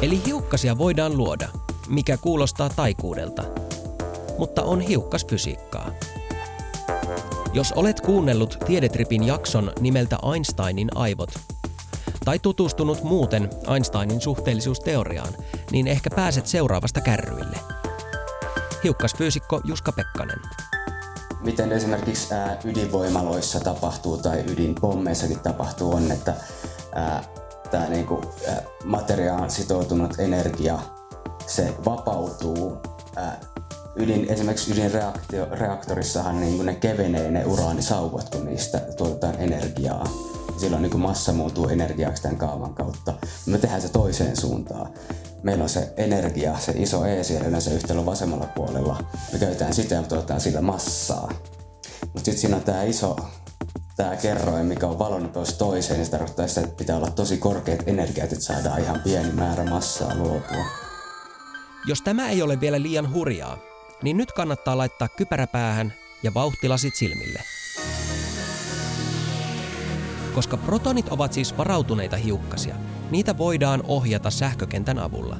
Eli 0.02 0.22
hiukkasia 0.26 0.78
voidaan 0.78 1.16
luoda, 1.16 1.48
mikä 1.88 2.16
kuulostaa 2.16 2.68
taikuudelta, 2.68 3.42
mutta 4.38 4.62
on 4.62 4.80
hiukkasfysiikkaa. 4.80 5.90
Jos 7.52 7.72
olet 7.72 8.00
kuunnellut 8.00 8.58
Tiedetripin 8.66 9.26
jakson 9.26 9.72
nimeltä 9.80 10.18
Einsteinin 10.34 10.88
aivot, 10.94 11.30
tai 12.24 12.38
tutustunut 12.38 13.02
muuten 13.02 13.50
Einsteinin 13.74 14.20
suhteellisuusteoriaan, 14.20 15.34
niin 15.70 15.88
ehkä 15.88 16.10
pääset 16.16 16.46
seuraavasta 16.46 17.00
kärryille. 17.00 17.56
Hiukkasfyysikko 18.84 19.60
Juska 19.64 19.92
Pekkanen. 19.92 20.38
Miten 21.40 21.72
esimerkiksi 21.72 22.34
ydinvoimaloissa 22.64 23.60
tapahtuu 23.60 24.16
tai 24.16 24.44
ydinpommeissakin 24.46 25.40
tapahtuu 25.40 25.94
on, 25.94 26.10
että 26.10 26.34
tämä 27.70 27.88
niinku, 27.88 28.20
materiaan 28.84 29.50
sitoutunut 29.50 30.18
energia, 30.18 30.78
se 31.46 31.74
vapautuu 31.84 32.76
ydin, 33.96 34.26
esimerkiksi 34.28 34.72
ydinreaktorissahan 34.72 36.40
niin 36.40 36.66
ne 36.66 36.74
kevenee 36.74 37.30
ne 37.30 37.44
uraanisauvat, 37.44 38.28
kun 38.28 38.44
niistä 38.44 38.78
tuotetaan 38.78 39.34
energiaa. 39.38 40.04
Silloin 40.56 40.82
niin 40.82 41.00
massa 41.00 41.32
muuttuu 41.32 41.68
energiaksi 41.68 42.22
tämän 42.22 42.38
kaavan 42.38 42.74
kautta. 42.74 43.14
Me 43.46 43.58
tehdään 43.58 43.82
se 43.82 43.88
toiseen 43.88 44.36
suuntaan. 44.36 44.88
Meillä 45.42 45.62
on 45.62 45.68
se 45.68 45.92
energia, 45.96 46.58
se 46.58 46.72
iso 46.76 47.04
E 47.04 47.22
siellä 47.22 47.48
yleensä 47.48 47.70
yhtälön 47.70 48.06
vasemmalla 48.06 48.46
puolella. 48.46 49.04
Me 49.32 49.38
käytetään 49.38 49.74
sitä 49.74 49.94
ja 49.94 50.02
tuotetaan 50.02 50.40
sillä 50.40 50.60
massaa. 50.60 51.32
Mutta 52.02 52.24
sitten 52.24 52.38
siinä 52.38 52.56
on 52.56 52.62
tämä 52.62 52.82
iso 52.82 53.16
tämä 53.96 54.16
kerroin, 54.16 54.66
mikä 54.66 54.86
on 54.86 54.98
valonnopeus 54.98 55.54
toiseen, 55.54 55.98
niin 55.98 56.06
se 56.06 56.10
tarkoittaa 56.10 56.46
sitä, 56.46 56.60
että 56.60 56.76
pitää 56.76 56.96
olla 56.96 57.10
tosi 57.10 57.36
korkeat 57.36 57.82
energiat, 57.86 58.32
että 58.32 58.44
saadaan 58.44 58.80
ihan 58.80 59.00
pieni 59.00 59.32
määrä 59.32 59.64
massaa 59.64 60.14
luotua. 60.14 60.64
Jos 61.86 62.02
tämä 62.02 62.30
ei 62.30 62.42
ole 62.42 62.60
vielä 62.60 62.82
liian 62.82 63.14
hurjaa, 63.14 63.58
niin 64.02 64.16
nyt 64.16 64.32
kannattaa 64.32 64.78
laittaa 64.78 65.08
kypärä 65.08 65.46
päähän 65.46 65.92
ja 66.22 66.34
vauhtilasit 66.34 66.94
silmille. 66.94 67.40
Koska 70.34 70.56
protonit 70.56 71.08
ovat 71.08 71.32
siis 71.32 71.58
varautuneita 71.58 72.16
hiukkasia, 72.16 72.74
niitä 73.10 73.38
voidaan 73.38 73.82
ohjata 73.88 74.30
sähkökentän 74.30 74.98
avulla. 74.98 75.36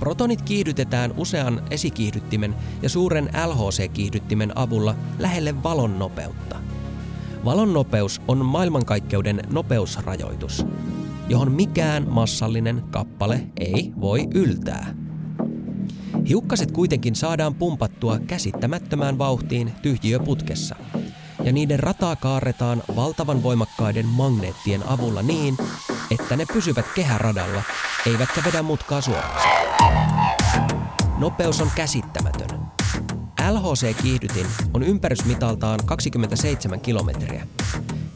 Protonit 0.00 0.42
kiihdytetään 0.42 1.14
usean 1.16 1.62
esikiihdyttimen 1.70 2.54
ja 2.82 2.88
suuren 2.88 3.30
LHC-kiihdyttimen 3.46 4.52
avulla 4.54 4.94
lähelle 5.18 5.62
valon 5.62 5.98
nopeutta. 5.98 6.56
Valon 7.44 7.72
nopeus 7.72 8.22
on 8.28 8.44
maailmankaikkeuden 8.44 9.42
nopeusrajoitus, 9.50 10.66
johon 11.28 11.52
mikään 11.52 12.08
massallinen 12.08 12.82
kappale 12.90 13.46
ei 13.60 13.92
voi 14.00 14.28
yltää. 14.34 15.03
Hiukkaset 16.28 16.72
kuitenkin 16.72 17.14
saadaan 17.14 17.54
pumpattua 17.54 18.18
käsittämättömään 18.18 19.18
vauhtiin 19.18 19.72
tyhjiöputkessa, 19.82 20.76
ja 21.44 21.52
niiden 21.52 21.80
rataa 21.80 22.16
kaarretaan 22.16 22.82
valtavan 22.96 23.42
voimakkaiden 23.42 24.06
magneettien 24.06 24.88
avulla 24.88 25.22
niin, 25.22 25.56
että 26.10 26.36
ne 26.36 26.46
pysyvät 26.52 26.86
kehäradalla, 26.94 27.62
eivätkä 28.06 28.42
vedä 28.46 28.62
mutkaa 28.62 29.00
suoraksi. 29.00 29.48
Nopeus 31.18 31.60
on 31.60 31.70
käsittämätön. 31.74 32.60
LHC-kiihdytin 33.50 34.46
on 34.74 34.82
ympärysmitaltaan 34.82 35.80
27 35.86 36.80
kilometriä, 36.80 37.46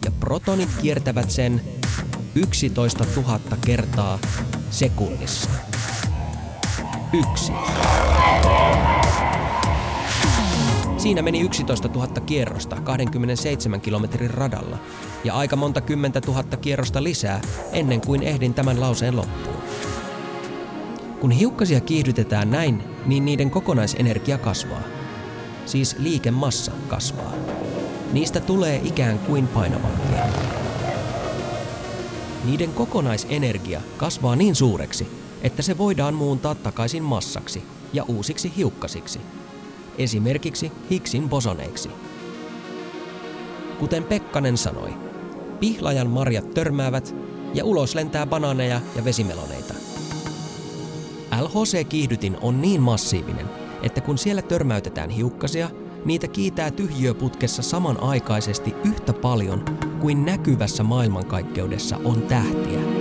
ja 0.05 0.11
protonit 0.21 0.69
kiertävät 0.83 1.31
sen 1.31 1.61
11 2.35 3.05
000 3.17 3.41
kertaa 3.67 4.19
sekunnissa. 4.71 5.51
Yksi. 7.13 7.53
Siinä 10.99 11.23
meni 11.23 11.41
11 11.41 11.89
000 11.89 12.07
kierrosta 12.07 12.77
27 12.81 13.81
kilometrin 13.81 14.31
radalla 14.31 14.79
ja 15.25 15.35
aika 15.35 15.57
monta 15.57 15.81
kymmentä 15.81 16.21
tuhatta 16.21 16.57
kierrosta 16.57 17.03
lisää 17.03 17.41
ennen 17.73 18.01
kuin 18.01 18.23
ehdin 18.23 18.55
tämän 18.55 18.81
lauseen 18.81 19.17
loppuun. 19.17 19.57
Kun 21.21 21.31
hiukkasia 21.31 21.81
kiihdytetään 21.81 22.51
näin, 22.51 22.83
niin 23.07 23.25
niiden 23.25 23.51
kokonaisenergia 23.51 24.39
kasvaa. 24.39 24.83
Siis 25.67 25.97
liikemassa 25.99 26.73
kasvaa. 26.89 27.33
Niistä 28.13 28.41
tulee 28.41 28.81
ikään 28.85 29.19
kuin 29.19 29.49
painavampia. 29.49 30.25
Niiden 32.45 32.73
kokonaisenergia 32.73 33.81
kasvaa 33.97 34.37
niin 34.37 34.55
suureksi, 34.55 35.07
että 35.43 35.63
se 35.63 35.79
voidaan 35.79 36.15
muuntaa 36.15 36.55
takaisin 36.55 37.03
massaksi 37.03 37.63
ja 37.93 38.05
uusiksi 38.09 38.53
hiukkasiksi, 38.57 39.21
esimerkiksi 39.99 40.73
Higgsin 40.91 41.29
bosoneiksi. 41.29 41.91
Kuten 43.79 44.05
Pekkanen 44.05 44.57
sanoi, 44.57 44.95
pihlajan 45.61 46.11
marjat 46.11 46.55
törmäävät 46.55 47.15
ja 47.55 47.65
ulos 47.65 47.95
lentää 47.95 48.27
banaaneja 48.27 48.81
ja 48.97 49.05
vesimeloneita. 49.05 49.75
LHC-kiihdytin 51.41 52.37
on 52.41 52.63
niin 52.63 52.81
massiivinen, 52.81 53.47
että 53.83 54.01
kun 54.01 54.19
siellä 54.19 54.43
törmäytetään 54.43 55.11
hiukkasia, 55.11 55.71
niitä 56.05 56.29
kiitää 56.29 56.71
tyhjiöputkessa 56.71 57.63
samanaikaisesti 57.63 58.75
yhtä 58.85 59.13
paljon 59.13 59.65
kuin 60.01 60.25
näkyvässä 60.25 60.83
maailmankaikkeudessa 60.83 61.97
on 62.05 62.23
tähtiä. 62.23 62.98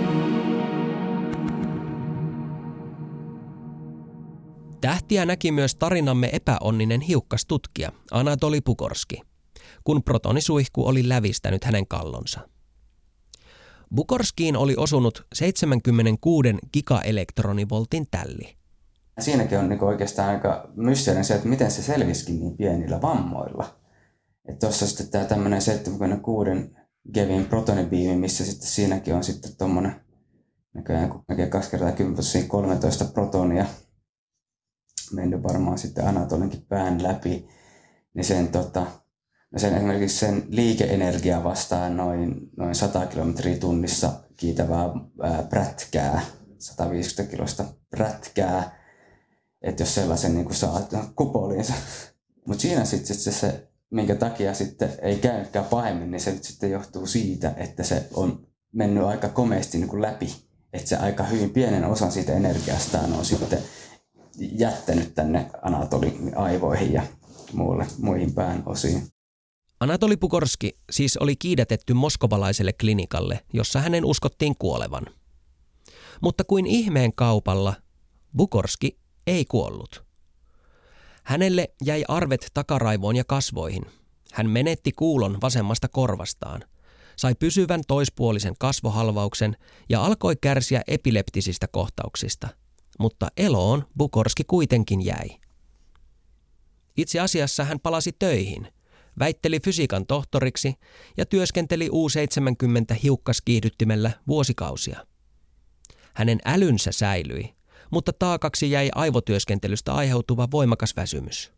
Tähtiä 5.08 5.26
näki 5.26 5.52
myös 5.52 5.74
tarinamme 5.74 6.30
epäonninen 6.32 7.00
hiukkastutkija 7.00 7.92
Anatoli 8.10 8.60
Pukorski, 8.60 9.20
kun 9.84 10.02
protonisuihku 10.02 10.86
oli 10.86 11.08
lävistänyt 11.08 11.64
hänen 11.64 11.86
kallonsa. 11.86 12.40
Bukorskiin 13.94 14.56
oli 14.56 14.74
osunut 14.76 15.26
76 15.34 16.48
gigaelektronivoltin 16.72 18.06
tälli. 18.10 18.56
Siinäkin 19.20 19.58
on 19.58 19.68
niin 19.68 19.84
oikeastaan 19.84 20.28
aika 20.28 20.70
mysteerinen 20.76 21.24
se, 21.24 21.34
että 21.34 21.48
miten 21.48 21.70
se 21.70 21.82
selvisikin 21.82 22.40
niin 22.40 22.56
pienillä 22.56 23.02
vammoilla. 23.02 23.76
Että 24.48 24.66
tuossa 24.66 24.86
sitten 24.86 25.10
tämä 25.10 25.24
tämmöinen 25.24 25.62
76 25.62 26.50
Gevin 27.14 27.44
protonibiimi, 27.44 28.16
missä 28.16 28.44
sitten 28.44 28.68
siinäkin 28.68 29.14
on 29.14 29.24
sitten 29.24 29.56
tuommoinen 29.58 30.00
näköjään 30.74 31.10
näkee 31.28 31.46
kaksi 31.46 31.70
kertaa 31.70 31.92
10 31.92 32.48
13 32.48 33.04
protonia 33.04 33.66
mennyt 35.12 35.42
varmaan 35.42 35.78
sitten 35.78 36.06
Anatolinkin 36.06 36.66
pään 36.68 37.02
läpi, 37.02 37.48
niin 38.14 38.24
sen, 38.24 38.48
tota, 38.48 38.86
no 39.50 39.58
sen 39.58 39.74
esimerkiksi 39.74 40.18
sen 40.18 40.44
liikeenergia 40.48 41.44
vastaa 41.44 41.88
noin, 41.88 42.34
noin 42.56 42.74
100 42.74 43.06
kilometriä 43.06 43.56
tunnissa 43.56 44.12
kiitävää 44.36 44.88
ää, 45.22 45.42
prätkää, 45.42 46.20
150 46.58 47.36
kilosta 47.36 47.64
prätkää, 47.90 48.78
että 49.62 49.82
jos 49.82 49.94
sellaisen 49.94 50.34
niin 50.34 50.54
saa 50.54 50.88
kupoliinsa. 51.16 51.74
Mutta 52.46 52.62
siinä 52.62 52.84
sitten 52.84 53.06
sit 53.06 53.20
se, 53.20 53.32
se, 53.32 53.68
minkä 53.90 54.14
takia 54.14 54.54
sitten 54.54 54.92
ei 55.02 55.16
käynytkään 55.16 55.64
pahemmin, 55.64 56.10
niin 56.10 56.20
se 56.20 56.32
nyt 56.32 56.44
sitten 56.44 56.70
johtuu 56.70 57.06
siitä, 57.06 57.54
että 57.56 57.82
se 57.82 58.08
on 58.14 58.46
mennyt 58.72 59.04
aika 59.04 59.28
komeasti 59.28 59.78
niin 59.78 59.88
kuin 59.88 60.02
läpi. 60.02 60.48
Että 60.72 60.88
se 60.88 60.96
aika 60.96 61.24
hyvin 61.24 61.50
pienen 61.50 61.84
osan 61.84 62.12
siitä 62.12 62.32
energiastaan 62.32 63.12
on 63.12 63.24
sitten 63.24 63.58
jättänyt 64.38 65.14
tänne 65.14 65.50
Anatolin 65.62 66.36
aivoihin 66.36 66.92
ja 66.92 67.02
muulle, 67.52 67.86
muihin 67.98 68.34
pään 68.34 68.62
osiin. 68.66 69.02
Anatoli 69.80 70.16
Pukorski 70.16 70.78
siis 70.90 71.16
oli 71.16 71.36
kiidätetty 71.36 71.94
moskovalaiselle 71.94 72.72
klinikalle, 72.72 73.40
jossa 73.52 73.80
hänen 73.80 74.04
uskottiin 74.04 74.54
kuolevan. 74.58 75.06
Mutta 76.20 76.44
kuin 76.44 76.66
ihmeen 76.66 77.12
kaupalla, 77.16 77.74
Bukorski 78.36 78.98
ei 79.26 79.44
kuollut. 79.44 80.04
Hänelle 81.24 81.68
jäi 81.84 82.04
arvet 82.08 82.50
takaraivoon 82.54 83.16
ja 83.16 83.24
kasvoihin. 83.24 83.82
Hän 84.32 84.50
menetti 84.50 84.92
kuulon 84.92 85.38
vasemmasta 85.40 85.88
korvastaan, 85.88 86.64
sai 87.16 87.34
pysyvän 87.34 87.80
toispuolisen 87.88 88.54
kasvohalvauksen 88.58 89.56
ja 89.88 90.04
alkoi 90.04 90.36
kärsiä 90.40 90.82
epileptisistä 90.86 91.66
kohtauksista– 91.68 92.48
mutta 92.98 93.28
eloon 93.36 93.84
Bukorski 93.98 94.44
kuitenkin 94.44 95.04
jäi. 95.04 95.28
Itse 96.96 97.20
asiassa 97.20 97.64
hän 97.64 97.80
palasi 97.80 98.12
töihin, 98.18 98.68
väitteli 99.18 99.60
fysiikan 99.60 100.06
tohtoriksi 100.06 100.74
ja 101.16 101.26
työskenteli 101.26 101.88
U70 101.88 102.94
hiukkaskiihdyttimellä 103.02 104.10
vuosikausia. 104.26 105.06
Hänen 106.14 106.38
älynsä 106.44 106.92
säilyi, 106.92 107.54
mutta 107.90 108.12
taakaksi 108.12 108.70
jäi 108.70 108.90
aivotyöskentelystä 108.94 109.94
aiheutuva 109.94 110.48
voimakas 110.50 110.96
väsymys. 110.96 111.52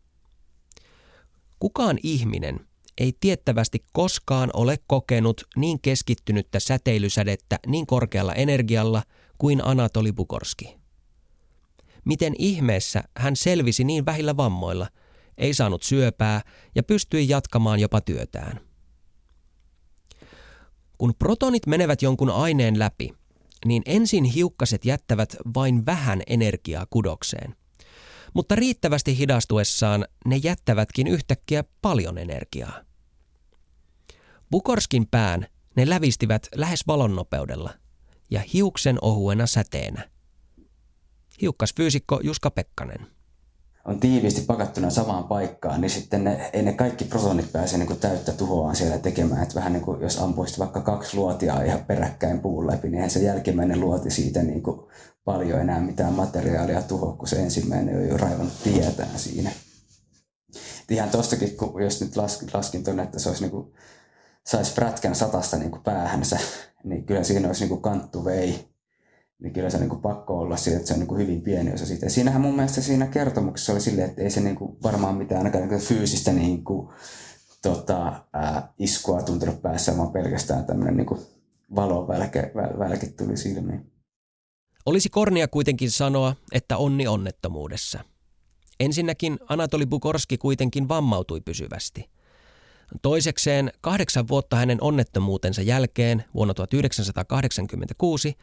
Kukaan 1.59 1.97
ihminen 2.03 2.67
ei 2.97 3.13
tiettävästi 3.19 3.85
koskaan 3.93 4.49
ole 4.53 4.77
kokenut 4.87 5.43
niin 5.55 5.81
keskittynyttä 5.81 6.59
säteilysädettä 6.59 7.59
niin 7.67 7.87
korkealla 7.87 8.33
energialla 8.33 9.03
kuin 9.37 9.65
Anatoli 9.65 10.11
Bukorski 10.11 10.80
miten 12.05 12.33
ihmeessä 12.37 13.03
hän 13.17 13.35
selvisi 13.35 13.83
niin 13.83 14.05
vähillä 14.05 14.37
vammoilla, 14.37 14.87
ei 15.37 15.53
saanut 15.53 15.83
syöpää 15.83 16.41
ja 16.75 16.83
pystyi 16.83 17.29
jatkamaan 17.29 17.79
jopa 17.79 18.01
työtään. 18.01 18.59
Kun 20.97 21.13
protonit 21.19 21.67
menevät 21.67 22.01
jonkun 22.01 22.29
aineen 22.29 22.79
läpi, 22.79 23.13
niin 23.65 23.83
ensin 23.85 24.23
hiukkaset 24.23 24.85
jättävät 24.85 25.35
vain 25.55 25.85
vähän 25.85 26.21
energiaa 26.27 26.85
kudokseen. 26.89 27.55
Mutta 28.33 28.55
riittävästi 28.55 29.17
hidastuessaan 29.17 30.05
ne 30.25 30.37
jättävätkin 30.37 31.07
yhtäkkiä 31.07 31.63
paljon 31.81 32.17
energiaa. 32.17 32.81
Bukorskin 34.51 35.07
pään 35.11 35.47
ne 35.75 35.89
lävistivät 35.89 36.47
lähes 36.55 36.87
valonnopeudella 36.87 37.73
ja 38.31 38.41
hiuksen 38.53 38.97
ohuena 39.01 39.47
säteenä. 39.47 40.09
Hiukkasfyysikko 41.41 42.19
Juska 42.23 42.51
Pekkanen 42.51 43.07
on 43.85 43.99
tiiviisti 43.99 44.41
pakattuna 44.41 44.89
samaan 44.89 45.23
paikkaan, 45.23 45.81
niin 45.81 45.89
sitten 45.89 46.23
ne, 46.23 46.49
ei 46.53 46.63
ne 46.63 46.73
kaikki 46.73 47.05
protonit 47.05 47.51
pääse 47.51 47.77
niin 47.77 47.87
kuin 47.87 47.99
täyttä 47.99 48.31
tuhoaan 48.31 48.75
siellä 48.75 48.97
tekemään. 48.97 49.43
Että 49.43 49.55
vähän 49.55 49.73
niin 49.73 49.83
kuin 49.83 50.01
jos 50.01 50.19
ampuisit 50.19 50.59
vaikka 50.59 50.81
kaksi 50.81 51.17
luotia 51.17 51.63
ihan 51.63 51.85
peräkkäin 51.85 52.39
puun 52.39 52.67
läpi, 52.67 52.87
niin 52.87 52.95
eihän 52.95 53.09
se 53.09 53.19
jälkimmäinen 53.19 53.79
luoti 53.79 54.11
siitä 54.11 54.43
niin 54.43 54.63
kuin 54.63 54.81
paljon 55.25 55.59
enää 55.59 55.79
mitään 55.79 56.13
materiaalia 56.13 56.81
tuhoa, 56.81 57.15
kun 57.15 57.27
se 57.27 57.35
ensimmäinen 57.35 57.97
on 57.97 58.07
jo 58.07 58.17
raivannut 58.17 58.63
tietään 58.63 59.19
siinä. 59.19 59.51
Et 60.81 60.91
ihan 60.91 61.09
tostakin, 61.09 61.57
kun 61.57 61.83
jos 61.83 62.01
nyt 62.01 62.15
laskin, 62.15 62.49
laskin 62.53 62.83
tuonne, 62.83 63.03
että 63.03 63.19
se 63.19 63.29
olisi 63.29 63.43
niin 63.43 63.51
kuin, 63.51 63.73
saisi 64.47 64.73
prätkän 64.73 65.15
satasta 65.15 65.57
niin 65.57 65.71
kuin 65.71 65.83
päähänsä, 65.83 66.39
niin 66.83 67.05
kyllä 67.05 67.23
siinä 67.23 67.47
olisi 67.47 67.61
niin 67.61 67.69
kuin 67.69 67.81
kanttu 67.81 68.25
vei 68.25 68.70
niin 69.41 69.53
kyllä 69.53 69.69
se 69.69 69.77
on 69.77 69.83
niin 69.83 70.01
pakko 70.01 70.39
olla 70.39 70.57
siitä, 70.57 70.77
että 70.77 70.87
se 70.87 70.93
on 70.93 70.99
niin 70.99 71.17
hyvin 71.17 71.41
pieni 71.41 71.73
osa 71.73 71.85
siitä. 71.85 72.05
Ja 72.05 72.09
siinähän 72.09 72.41
mun 72.41 72.55
mielestä 72.55 72.81
siinä 72.81 73.07
kertomuksessa 73.07 73.73
oli 73.73 73.81
silleen, 73.81 74.09
että 74.09 74.21
ei 74.21 74.29
se 74.29 74.41
niin 74.41 74.55
kuin 74.55 74.77
varmaan 74.83 75.15
mitään 75.15 75.39
ainakaan 75.39 75.69
niin 75.69 75.81
fyysistä 75.81 76.33
niin 76.33 76.63
kuin, 76.63 76.89
tota, 77.61 78.23
ää, 78.33 78.73
iskua 78.79 79.21
tuntunut 79.21 79.61
päässä, 79.61 79.97
vaan 79.97 80.11
pelkästään 80.11 80.65
tämmöinen 80.65 80.97
niin 80.97 81.19
valovälke 81.75 82.51
välke 82.79 83.07
tuli 83.07 83.37
silmiin. 83.37 83.91
Olisi 84.85 85.09
kornia 85.09 85.47
kuitenkin 85.47 85.91
sanoa, 85.91 86.35
että 86.51 86.77
onni 86.77 87.07
onnettomuudessa. 87.07 87.99
Ensinnäkin 88.79 89.39
Anatoli 89.49 89.85
Bukorski 89.85 90.37
kuitenkin 90.37 90.87
vammautui 90.87 91.41
pysyvästi. 91.41 92.09
Toisekseen 93.01 93.71
kahdeksan 93.81 94.27
vuotta 94.27 94.55
hänen 94.55 94.77
onnettomuutensa 94.81 95.61
jälkeen 95.61 96.23
vuonna 96.35 96.53
1986 96.53 98.35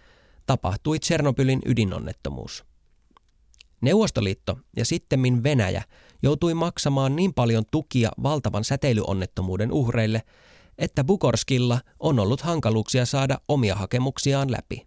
tapahtui 0.48 0.98
Tsernobylin 0.98 1.62
ydinonnettomuus. 1.66 2.64
Neuvostoliitto 3.80 4.58
ja 4.76 4.84
sittemmin 4.84 5.42
Venäjä 5.42 5.82
joutui 6.22 6.54
maksamaan 6.54 7.16
niin 7.16 7.34
paljon 7.34 7.64
tukia 7.70 8.10
valtavan 8.22 8.64
säteilyonnettomuuden 8.64 9.72
uhreille, 9.72 10.22
että 10.78 11.04
Bukorskilla 11.04 11.80
on 12.00 12.18
ollut 12.18 12.40
hankaluuksia 12.40 13.06
saada 13.06 13.38
omia 13.48 13.74
hakemuksiaan 13.74 14.50
läpi. 14.50 14.86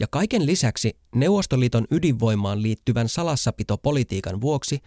Ja 0.00 0.06
kaiken 0.10 0.46
lisäksi 0.46 0.98
Neuvostoliiton 1.14 1.86
ydinvoimaan 1.90 2.62
liittyvän 2.62 3.08
salassapitopolitiikan 3.08 4.40
vuoksi 4.40 4.80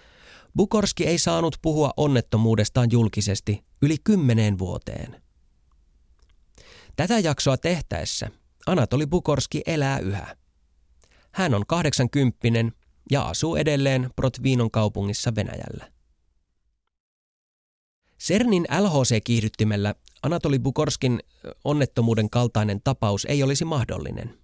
Bukorski 0.55 1.07
ei 1.07 1.17
saanut 1.17 1.57
puhua 1.61 1.93
onnettomuudestaan 1.97 2.87
julkisesti 2.91 3.63
yli 3.81 3.95
kymmeneen 4.03 4.59
vuoteen. 4.59 5.21
Tätä 6.95 7.19
jaksoa 7.19 7.57
tehtäessä 7.57 8.40
Anatoli 8.67 9.07
Bukorski 9.07 9.61
elää 9.65 9.99
yhä. 9.99 10.35
Hän 11.31 11.53
on 11.53 11.65
80 11.67 12.47
ja 13.11 13.21
asuu 13.21 13.55
edelleen 13.55 14.09
Protvinon 14.15 14.71
kaupungissa 14.71 15.35
Venäjällä. 15.35 15.91
CERNin 18.19 18.65
LHC-kiihdyttimellä 18.79 19.95
Anatoli 20.23 20.59
Bukorskin 20.59 21.19
onnettomuuden 21.63 22.29
kaltainen 22.29 22.81
tapaus 22.83 23.25
ei 23.25 23.43
olisi 23.43 23.65
mahdollinen. 23.65 24.37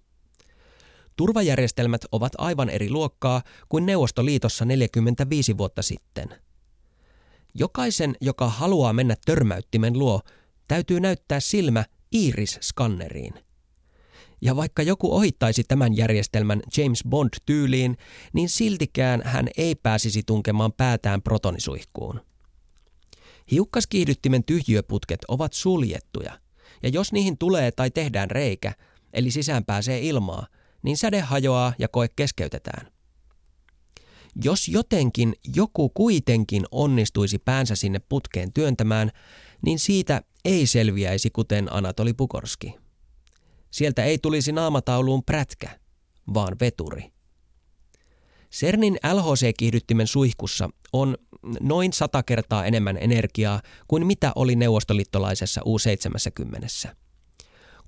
Turvajärjestelmät 1.16 2.00
ovat 2.12 2.32
aivan 2.38 2.70
eri 2.70 2.90
luokkaa 2.90 3.42
kuin 3.68 3.86
Neuvostoliitossa 3.86 4.64
45 4.64 5.58
vuotta 5.58 5.82
sitten. 5.82 6.28
Jokaisen, 7.54 8.16
joka 8.20 8.48
haluaa 8.48 8.92
mennä 8.92 9.16
törmäyttimen 9.26 9.98
luo, 9.98 10.20
täytyy 10.68 11.00
näyttää 11.00 11.40
silmä 11.40 11.84
iris-skanneriin– 12.12 13.38
ja 14.40 14.56
vaikka 14.56 14.82
joku 14.82 15.14
ohittaisi 15.14 15.62
tämän 15.68 15.96
järjestelmän 15.96 16.62
James 16.76 17.04
Bond-tyyliin, 17.08 17.96
niin 18.32 18.48
siltikään 18.48 19.22
hän 19.24 19.48
ei 19.56 19.74
pääsisi 19.74 20.22
tunkemaan 20.26 20.72
päätään 20.72 21.22
protonisuihkuun. 21.22 22.20
Hiukkaskiihdyttimen 23.50 24.44
tyhjiöputket 24.44 25.20
ovat 25.28 25.52
suljettuja, 25.52 26.40
ja 26.82 26.88
jos 26.88 27.12
niihin 27.12 27.38
tulee 27.38 27.72
tai 27.72 27.90
tehdään 27.90 28.30
reikä, 28.30 28.72
eli 29.12 29.30
sisään 29.30 29.64
pääsee 29.64 30.00
ilmaa, 30.00 30.46
niin 30.82 30.96
säde 30.96 31.20
hajoaa 31.20 31.72
ja 31.78 31.88
koe 31.88 32.08
keskeytetään. 32.16 32.92
Jos 34.44 34.68
jotenkin 34.68 35.34
joku 35.56 35.88
kuitenkin 35.88 36.64
onnistuisi 36.70 37.38
päänsä 37.38 37.76
sinne 37.76 38.00
putkeen 38.08 38.52
työntämään, 38.52 39.10
niin 39.66 39.78
siitä 39.78 40.22
ei 40.44 40.66
selviäisi 40.66 41.30
kuten 41.30 41.72
Anatoli 41.72 42.14
Pukorski. 42.14 42.74
Sieltä 43.70 44.04
ei 44.04 44.18
tulisi 44.18 44.52
naamatauluun 44.52 45.24
prätkä, 45.24 45.80
vaan 46.34 46.56
veturi. 46.60 47.12
CERNin 48.52 48.98
LHC-kiihdyttimen 49.12 50.06
suihkussa 50.06 50.70
on 50.92 51.16
noin 51.60 51.92
sata 51.92 52.22
kertaa 52.22 52.64
enemmän 52.64 52.96
energiaa 53.00 53.62
kuin 53.88 54.06
mitä 54.06 54.32
oli 54.34 54.56
neuvostoliittolaisessa 54.56 55.60
U-70. 55.64 56.88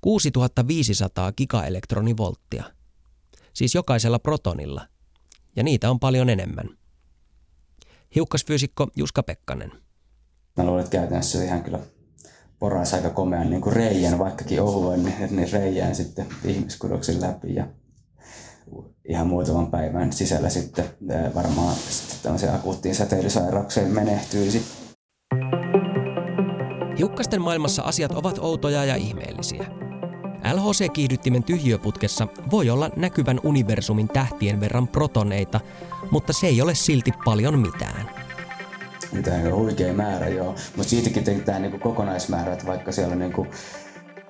6500 0.01 1.31
gigaelektronivolttia. 1.31 2.63
Siis 3.53 3.75
jokaisella 3.75 4.19
protonilla. 4.19 4.87
Ja 5.55 5.63
niitä 5.63 5.89
on 5.89 5.99
paljon 5.99 6.29
enemmän. 6.29 6.69
Hiukkasfyysikko 8.15 8.87
Juska 8.95 9.23
Pekkanen. 9.23 9.71
Mä 10.57 10.63
luulen, 10.65 10.83
että 10.83 10.91
käytännössä 10.91 11.43
ihan 11.43 11.63
kyllä 11.63 11.79
poraisi 12.61 12.95
aika 12.95 13.09
komean 13.09 13.49
niin 13.49 13.61
kuin 13.61 13.75
reijän, 13.75 14.19
vaikkakin 14.19 14.61
ohuen, 14.61 15.03
niin, 15.03 15.35
niin 15.35 15.51
reijään 15.51 15.95
sitten 15.95 16.25
ihmiskudoksen 16.45 17.21
läpi 17.21 17.55
ja 17.55 17.67
ihan 19.09 19.27
muutaman 19.27 19.71
päivän 19.71 20.13
sisällä 20.13 20.49
sitten 20.49 20.85
varmaan 21.35 21.75
sitten 21.75 22.17
tämmöiseen 22.23 22.55
akuuttiin 22.55 22.95
säteilysairaukseen 22.95 23.91
menehtyisi. 23.91 24.63
Hiukkasten 26.97 27.41
maailmassa 27.41 27.81
asiat 27.81 28.11
ovat 28.11 28.39
outoja 28.39 28.85
ja 28.85 28.95
ihmeellisiä. 28.95 29.65
LHC-kiihdyttimen 30.53 31.43
tyhjöputkessa 31.43 32.27
voi 32.51 32.69
olla 32.69 32.89
näkyvän 32.95 33.39
universumin 33.43 34.07
tähtien 34.07 34.59
verran 34.59 34.87
protoneita, 34.87 35.59
mutta 36.11 36.33
se 36.33 36.47
ei 36.47 36.61
ole 36.61 36.75
silti 36.75 37.11
paljon 37.25 37.59
mitään 37.59 38.20
mitä 39.11 39.31
on 39.31 39.55
huikea 39.55 39.93
määrä 39.93 40.27
joo. 40.27 40.55
Mutta 40.75 40.89
siitäkin 40.89 41.23
tehdään 41.23 41.61
niinku 41.61 41.79
kokonaismäärä, 41.79 42.53
että 42.53 42.67
vaikka 42.67 42.91
siellä 42.91 43.13
on 43.13 43.19
niinku, 43.19 43.47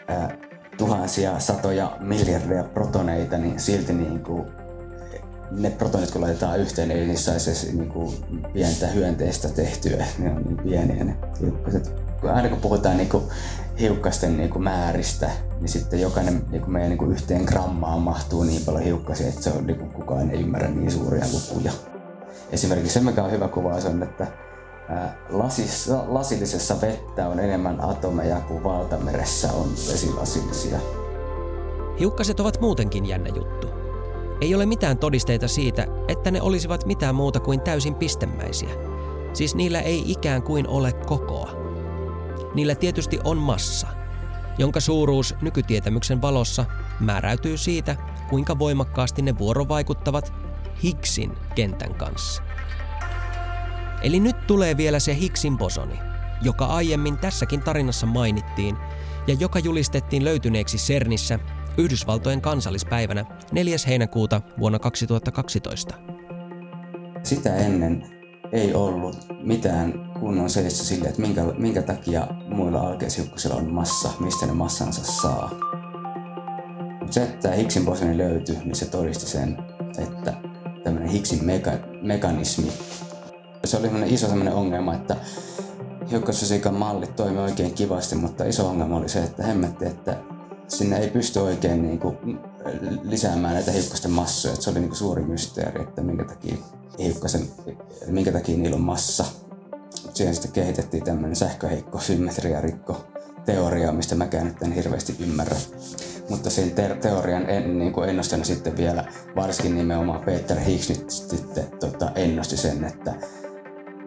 ää, 0.07 0.37
tuhansia, 0.77 1.39
satoja, 1.39 1.97
miljardeja 1.99 2.63
protoneita, 2.63 3.37
niin 3.37 3.59
silti 3.59 3.93
niinku, 3.93 4.45
ne 5.51 5.69
protonit 5.69 6.11
kun 6.11 6.21
laitetaan 6.21 6.59
yhteen, 6.59 6.89
niin 6.89 7.07
niissä 7.07 7.39
saisi 7.39 7.77
niinku 7.77 8.13
pientä 8.53 8.87
hyönteistä 8.87 9.49
tehtyä, 9.49 10.05
ne 10.19 10.31
on 10.31 10.43
niin 10.43 10.57
pieniä 10.57 11.03
ne 11.03 11.15
hiukkaset. 11.41 11.93
Aina 12.33 12.49
kun 12.49 12.61
puhutaan 12.61 12.97
niinku 12.97 13.23
hiukkasten 13.79 14.37
niinku 14.37 14.59
määristä, 14.59 15.29
niin 15.59 15.69
sitten 15.69 16.01
jokainen 16.01 16.41
niinku 16.51 16.69
meidän 16.69 16.89
niinku 16.89 17.05
yhteen 17.05 17.43
grammaan 17.43 18.01
mahtuu 18.01 18.43
niin 18.43 18.65
paljon 18.65 18.83
hiukkasia, 18.83 19.27
että 19.27 19.41
se 19.41 19.49
on, 19.49 19.67
niinku, 19.67 19.85
kukaan 19.85 20.31
ei 20.31 20.41
ymmärrä 20.41 20.67
niin 20.67 20.91
suuria 20.91 21.25
lukuja. 21.33 21.71
Esimerkiksi 22.51 22.93
se, 22.93 22.99
mikä 22.99 23.23
on 23.23 23.31
hyvä 23.31 23.47
kuvaus 23.47 23.85
on, 23.85 24.03
että 24.03 24.27
lasissa, 25.29 26.03
lasillisessa 26.07 26.81
vettä 26.81 27.27
on 27.27 27.39
enemmän 27.39 27.83
atomeja 27.83 28.41
kuin 28.41 28.63
valtameressä 28.63 29.53
on 29.53 29.69
vesilasillisia. 29.69 30.79
Hiukkaset 31.99 32.39
ovat 32.39 32.61
muutenkin 32.61 33.05
jännä 33.05 33.29
juttu. 33.35 33.67
Ei 34.41 34.55
ole 34.55 34.65
mitään 34.65 34.97
todisteita 34.97 35.47
siitä, 35.47 35.87
että 36.07 36.31
ne 36.31 36.41
olisivat 36.41 36.85
mitään 36.85 37.15
muuta 37.15 37.39
kuin 37.39 37.61
täysin 37.61 37.95
pistemäisiä. 37.95 38.69
Siis 39.33 39.55
niillä 39.55 39.79
ei 39.79 40.11
ikään 40.11 40.43
kuin 40.43 40.67
ole 40.67 40.93
kokoa. 40.93 41.51
Niillä 42.53 42.75
tietysti 42.75 43.19
on 43.23 43.37
massa, 43.37 43.87
jonka 44.57 44.79
suuruus 44.79 45.35
nykytietämyksen 45.41 46.21
valossa 46.21 46.65
määräytyy 46.99 47.57
siitä, 47.57 47.95
kuinka 48.29 48.59
voimakkaasti 48.59 49.21
ne 49.21 49.37
vuorovaikuttavat 49.37 50.33
Higgsin 50.83 51.37
kentän 51.55 51.95
kanssa. 51.95 52.43
Eli 54.03 54.19
nyt 54.19 54.47
tulee 54.47 54.77
vielä 54.77 54.99
se 54.99 55.15
Higgsin 55.15 55.57
bosoni, 55.57 55.99
joka 56.41 56.65
aiemmin 56.65 57.17
tässäkin 57.17 57.61
tarinassa 57.61 58.07
mainittiin 58.07 58.77
ja 59.27 59.35
joka 59.39 59.59
julistettiin 59.59 60.25
löytyneeksi 60.25 60.77
CERNissä 60.77 61.39
Yhdysvaltojen 61.77 62.41
kansallispäivänä 62.41 63.25
4. 63.51 63.75
heinäkuuta 63.87 64.41
vuonna 64.59 64.79
2012. 64.79 65.95
Sitä 67.23 67.55
ennen 67.55 68.05
ei 68.51 68.73
ollut 68.73 69.17
mitään 69.43 70.11
kunnon 70.19 70.49
selitystä 70.49 70.83
sille, 70.83 71.07
että 71.07 71.21
minkä, 71.21 71.43
minkä 71.57 71.81
takia 71.81 72.27
muilla 72.47 72.81
alkeishiukkasilla 72.81 73.55
on 73.55 73.73
massa, 73.73 74.09
mistä 74.19 74.45
ne 74.45 74.53
massansa 74.53 75.03
saa. 75.03 75.51
Mutta 76.99 77.13
se, 77.13 77.23
että 77.23 77.51
Higgsin 77.51 77.85
bosoni 77.85 78.17
löytyi, 78.17 78.57
niin 78.65 78.75
se 78.75 78.85
todisti 78.85 79.25
sen, 79.25 79.57
että 79.97 80.33
tämmöinen 80.83 81.09
Higgsin 81.09 81.39
meka- 81.39 81.97
mekanismi, 82.01 82.71
se 83.65 83.77
oli 83.77 83.89
iso 84.05 84.27
semmoinen 84.27 84.53
ongelma, 84.53 84.93
että 84.93 85.15
hiukkasfysiikan 86.11 86.73
mallit 86.73 87.15
toimi 87.15 87.39
oikein 87.39 87.73
kivasti, 87.73 88.15
mutta 88.15 88.45
iso 88.45 88.67
ongelma 88.67 88.97
oli 88.97 89.09
se, 89.09 89.23
että 89.23 89.43
hemmetti, 89.43 89.85
että 89.85 90.17
sinne 90.67 90.97
ei 90.97 91.09
pysty 91.09 91.39
oikein 91.39 91.81
niin 91.81 91.99
kuin 91.99 92.39
lisäämään 93.03 93.53
näitä 93.53 93.71
hiukkasten 93.71 94.11
massoja. 94.11 94.53
Että 94.53 94.63
se 94.63 94.69
oli 94.69 94.79
niin 94.79 94.89
kuin 94.89 94.97
suuri 94.97 95.23
mysteeri, 95.23 95.81
että 95.81 96.01
minkä 96.01 96.25
takia, 96.25 96.55
hiukkasen, 96.99 97.47
minkä 98.07 98.31
takia 98.31 98.57
niillä 98.57 98.75
on 98.75 98.81
massa. 98.81 99.25
Siihen 100.13 100.35
sitten 100.35 100.51
kehitettiin 100.51 101.03
tämmöinen 101.03 101.35
sähköheikko, 101.35 101.99
symmetriarikko 101.99 103.05
teoria, 103.45 103.91
mistä 103.91 104.15
mäkään 104.15 104.45
nyt 104.45 104.61
en 104.61 104.71
hirveästi 104.71 105.15
ymmärrä. 105.19 105.55
Mutta 106.29 106.49
sen 106.49 106.71
te- 106.71 106.97
teorian 107.01 107.49
en, 107.49 107.79
niin 107.79 107.93
kuin 107.93 108.09
ennustana 108.09 108.43
sitten 108.43 108.77
vielä, 108.77 109.05
varsinkin 109.35 109.77
nimenomaan 109.77 110.21
Peter 110.25 110.59
Higgs 110.59 110.89
nyt 110.89 111.09
sitten 111.09 111.67
tota, 111.79 112.11
ennusti 112.15 112.57
sen, 112.57 112.83
että 112.83 113.13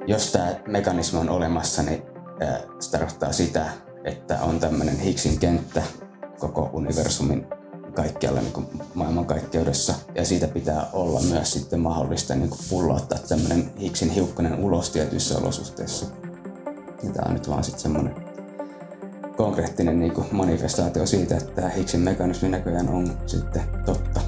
jos 0.07 0.33
tämä 0.33 0.55
mekanismi 0.67 1.19
on 1.19 1.31
olemassa, 1.31 1.83
niin 1.83 2.03
se 2.81 2.91
tarkoittaa 2.91 3.33
sitä, 3.33 3.67
että 4.05 4.39
on 4.43 4.61
tämmöinen 4.61 4.99
Higgsin 4.99 5.39
kenttä 5.39 5.83
koko 6.39 6.71
universumin 6.73 7.47
kaikkialla 7.95 8.41
niin 8.41 8.53
kuin 8.53 8.67
maailmankaikkeudessa. 8.95 9.95
Ja 10.15 10.25
siitä 10.25 10.49
pitää 10.49 10.87
olla 10.93 11.21
myös 11.21 11.53
sitten 11.53 11.81
mahdollista 11.81 12.35
niin 12.35 12.51
kuin 12.51 12.61
pulloittaa 12.71 13.19
tämmöinen 13.29 13.71
Higgsin 13.81 14.11
hiukkanen 14.11 14.59
ulos 14.59 14.91
tietyissä 14.91 15.39
olosuhteissa. 15.39 16.07
Ja 17.03 17.11
tämä 17.11 17.27
on 17.27 17.35
nyt 17.35 17.49
vaan 17.49 17.65
sitten 17.65 17.83
semmoinen 17.83 18.15
konkreettinen 19.37 20.01
niin 20.01 20.15
kuin 20.15 20.27
manifestaatio 20.33 21.07
siitä, 21.07 21.37
että 21.37 21.69
Higgsin 21.69 22.01
mekanismi 22.01 22.49
näköjään 22.49 22.89
on 22.89 23.19
sitten 23.27 23.63
totta 23.87 24.21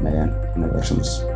meidän 0.00 0.40
universumissa. 0.56 1.31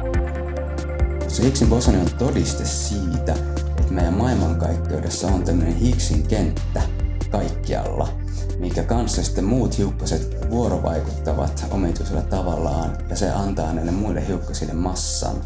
Se 1.28 1.42
Higgsin 1.42 1.68
bosoni 1.68 1.98
on 1.98 2.10
todiste 2.18 2.64
siitä, 2.64 3.32
että 3.78 3.92
meidän 3.92 4.14
maailmankaikkeudessa 4.14 5.26
on 5.26 5.44
tämmöinen 5.44 5.76
Higgsin 5.76 6.26
kenttä 6.28 6.82
kaikkialla, 7.30 8.08
minkä 8.58 8.82
kanssa 8.82 9.22
sitten 9.22 9.44
muut 9.44 9.78
hiukkaset 9.78 10.50
vuorovaikuttavat 10.50 11.66
omituisella 11.70 12.22
tavallaan 12.22 12.96
ja 13.10 13.16
se 13.16 13.30
antaa 13.30 13.72
näille 13.72 13.90
muille 13.90 14.26
hiukkasille 14.28 14.72
massan. 14.72 15.36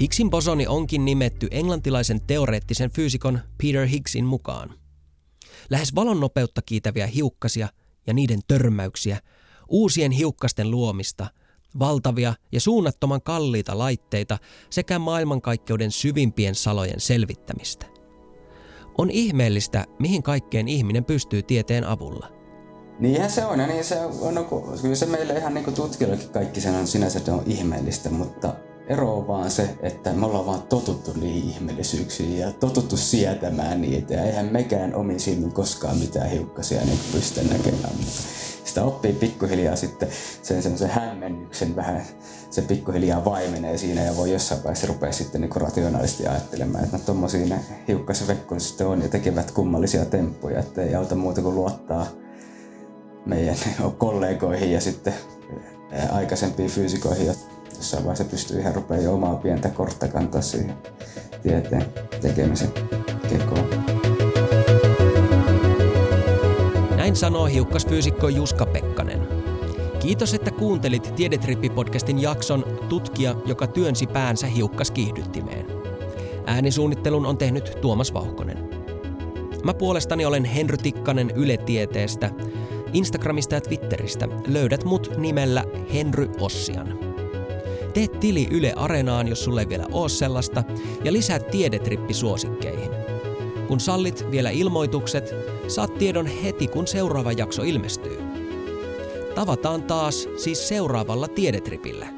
Higgsin 0.00 0.30
bosoni 0.30 0.66
onkin 0.66 1.04
nimetty 1.04 1.48
englantilaisen 1.50 2.20
teoreettisen 2.26 2.90
fyysikon 2.90 3.40
Peter 3.62 3.86
Higgsin 3.86 4.24
mukaan. 4.24 4.74
Lähes 5.70 5.94
valon 5.94 6.20
nopeutta 6.20 6.62
kiitäviä 6.62 7.06
hiukkasia 7.06 7.68
ja 8.06 8.14
niiden 8.14 8.40
törmäyksiä, 8.48 9.20
uusien 9.68 10.12
hiukkasten 10.12 10.70
luomista– 10.70 11.26
valtavia 11.78 12.34
ja 12.52 12.60
suunnattoman 12.60 13.22
kalliita 13.22 13.78
laitteita 13.78 14.38
sekä 14.70 14.98
maailmankaikkeuden 14.98 15.90
syvimpien 15.90 16.54
salojen 16.54 17.00
selvittämistä. 17.00 17.86
On 18.98 19.10
ihmeellistä, 19.10 19.84
mihin 19.98 20.22
kaikkeen 20.22 20.68
ihminen 20.68 21.04
pystyy 21.04 21.42
tieteen 21.42 21.84
avulla. 21.84 22.38
Niinhän 22.98 23.30
se 23.30 23.44
on, 23.44 23.60
ja 23.60 23.66
niin 23.66 23.84
se 23.84 24.00
on, 24.00 24.34
no, 24.34 24.44
kyllä 24.82 24.94
se 24.94 25.06
meille 25.06 25.38
ihan 25.38 25.54
niin 25.54 25.74
tutkijoillekin 25.74 26.30
kaikki 26.30 26.60
sen 26.60 26.74
on 26.74 26.86
sinänsä 26.86 27.34
on 27.34 27.42
ihmeellistä, 27.46 28.10
mutta 28.10 28.54
ero 28.88 29.18
on 29.18 29.26
vaan 29.28 29.50
se, 29.50 29.78
että 29.82 30.12
me 30.12 30.26
ollaan 30.26 30.46
vaan 30.46 30.62
totuttu 30.62 31.12
niihin 31.12 31.50
ihmeellisyyksiin 31.50 32.38
ja 32.38 32.52
totuttu 32.52 32.96
sietämään 32.96 33.80
niitä, 33.80 34.14
ja 34.14 34.24
eihän 34.24 34.52
mekään 34.52 34.94
omin 34.94 35.20
silmin 35.20 35.52
koskaan 35.52 35.98
mitään 35.98 36.30
hiukkasia 36.30 36.84
niin 36.84 37.00
pysty 37.12 37.40
näkemään. 37.44 37.96
Mutta 37.96 38.22
sitä 38.78 38.88
oppii 38.88 39.12
pikkuhiljaa 39.12 39.76
sitten 39.76 40.08
sen 40.42 40.62
semmoisen 40.62 40.90
hämmennyksen 40.90 41.76
vähän, 41.76 42.02
se 42.50 42.62
pikkuhiljaa 42.62 43.24
vaimenee 43.24 43.78
siinä 43.78 44.02
ja 44.02 44.16
voi 44.16 44.32
jossain 44.32 44.62
vaiheessa 44.62 44.86
rupea 44.86 45.12
sitten 45.12 45.40
niin 45.40 45.56
rationaalisesti 45.56 46.26
ajattelemaan, 46.26 46.84
että 46.84 46.96
no 46.96 47.02
tommosia 47.06 47.46
ne 47.46 47.60
hiukkasvekkun 47.88 48.60
sitten 48.60 48.86
on 48.86 49.02
ja 49.02 49.08
tekevät 49.08 49.50
kummallisia 49.50 50.04
temppuja, 50.04 50.60
että 50.60 50.82
ei 50.82 50.94
auta 50.94 51.14
muuta 51.14 51.42
kuin 51.42 51.54
luottaa 51.54 52.06
meidän 53.26 53.56
kollegoihin 53.98 54.72
ja 54.72 54.80
sitten 54.80 55.14
aikaisempiin 56.10 56.70
fyysikoihin, 56.70 57.26
jossain 57.76 58.04
vaiheessa 58.04 58.24
pystyy 58.24 58.60
ihan 58.60 58.74
rupeaa 58.74 59.00
jo 59.00 59.14
omaa 59.14 59.36
pientä 59.36 59.68
kortta 59.68 60.08
kantaa 60.08 60.42
siihen 60.42 60.74
tieteen 61.42 61.84
tekemisen 62.20 62.72
kekoon. 63.28 63.97
Näin 67.08 67.16
sanoo 67.16 67.46
hiukkasfyysikko 67.46 68.28
Juska 68.28 68.66
Pekkanen. 68.66 69.28
Kiitos, 70.00 70.34
että 70.34 70.50
kuuntelit 70.50 71.14
Tiedetrippi-podcastin 71.16 72.18
jakson 72.18 72.64
Tutkija, 72.88 73.34
joka 73.46 73.66
työnsi 73.66 74.06
päänsä 74.06 74.46
hiukkaskiihdyttimeen. 74.46 75.66
Äänisuunnittelun 76.46 77.26
on 77.26 77.38
tehnyt 77.38 77.78
Tuomas 77.80 78.14
Vauhkonen. 78.14 78.70
Mä 79.64 79.74
puolestani 79.74 80.24
olen 80.24 80.44
Henry 80.44 80.76
Tikkanen 80.76 81.30
Yle 81.30 81.56
Tieteestä. 81.56 82.30
Instagramista 82.92 83.54
ja 83.54 83.60
Twitteristä 83.60 84.28
löydät 84.46 84.84
mut 84.84 85.10
nimellä 85.16 85.64
Henry 85.94 86.28
Ossian. 86.40 86.98
Tee 87.94 88.08
tili 88.08 88.48
Yle 88.50 88.72
Areenaan, 88.76 89.28
jos 89.28 89.44
sulle 89.44 89.60
ei 89.60 89.68
vielä 89.68 89.86
oo 89.92 90.08
sellaista, 90.08 90.64
ja 91.04 91.12
lisää 91.12 91.38
Tiedetrippi 91.38 92.14
suosikkeihin. 92.14 92.77
Kun 93.68 93.80
sallit 93.80 94.30
vielä 94.30 94.50
ilmoitukset, 94.50 95.34
saat 95.68 95.98
tiedon 95.98 96.26
heti 96.26 96.68
kun 96.68 96.86
seuraava 96.86 97.32
jakso 97.32 97.62
ilmestyy. 97.62 98.22
Tavataan 99.34 99.82
taas 99.82 100.28
siis 100.36 100.68
seuraavalla 100.68 101.28
tiedetripillä. 101.28 102.17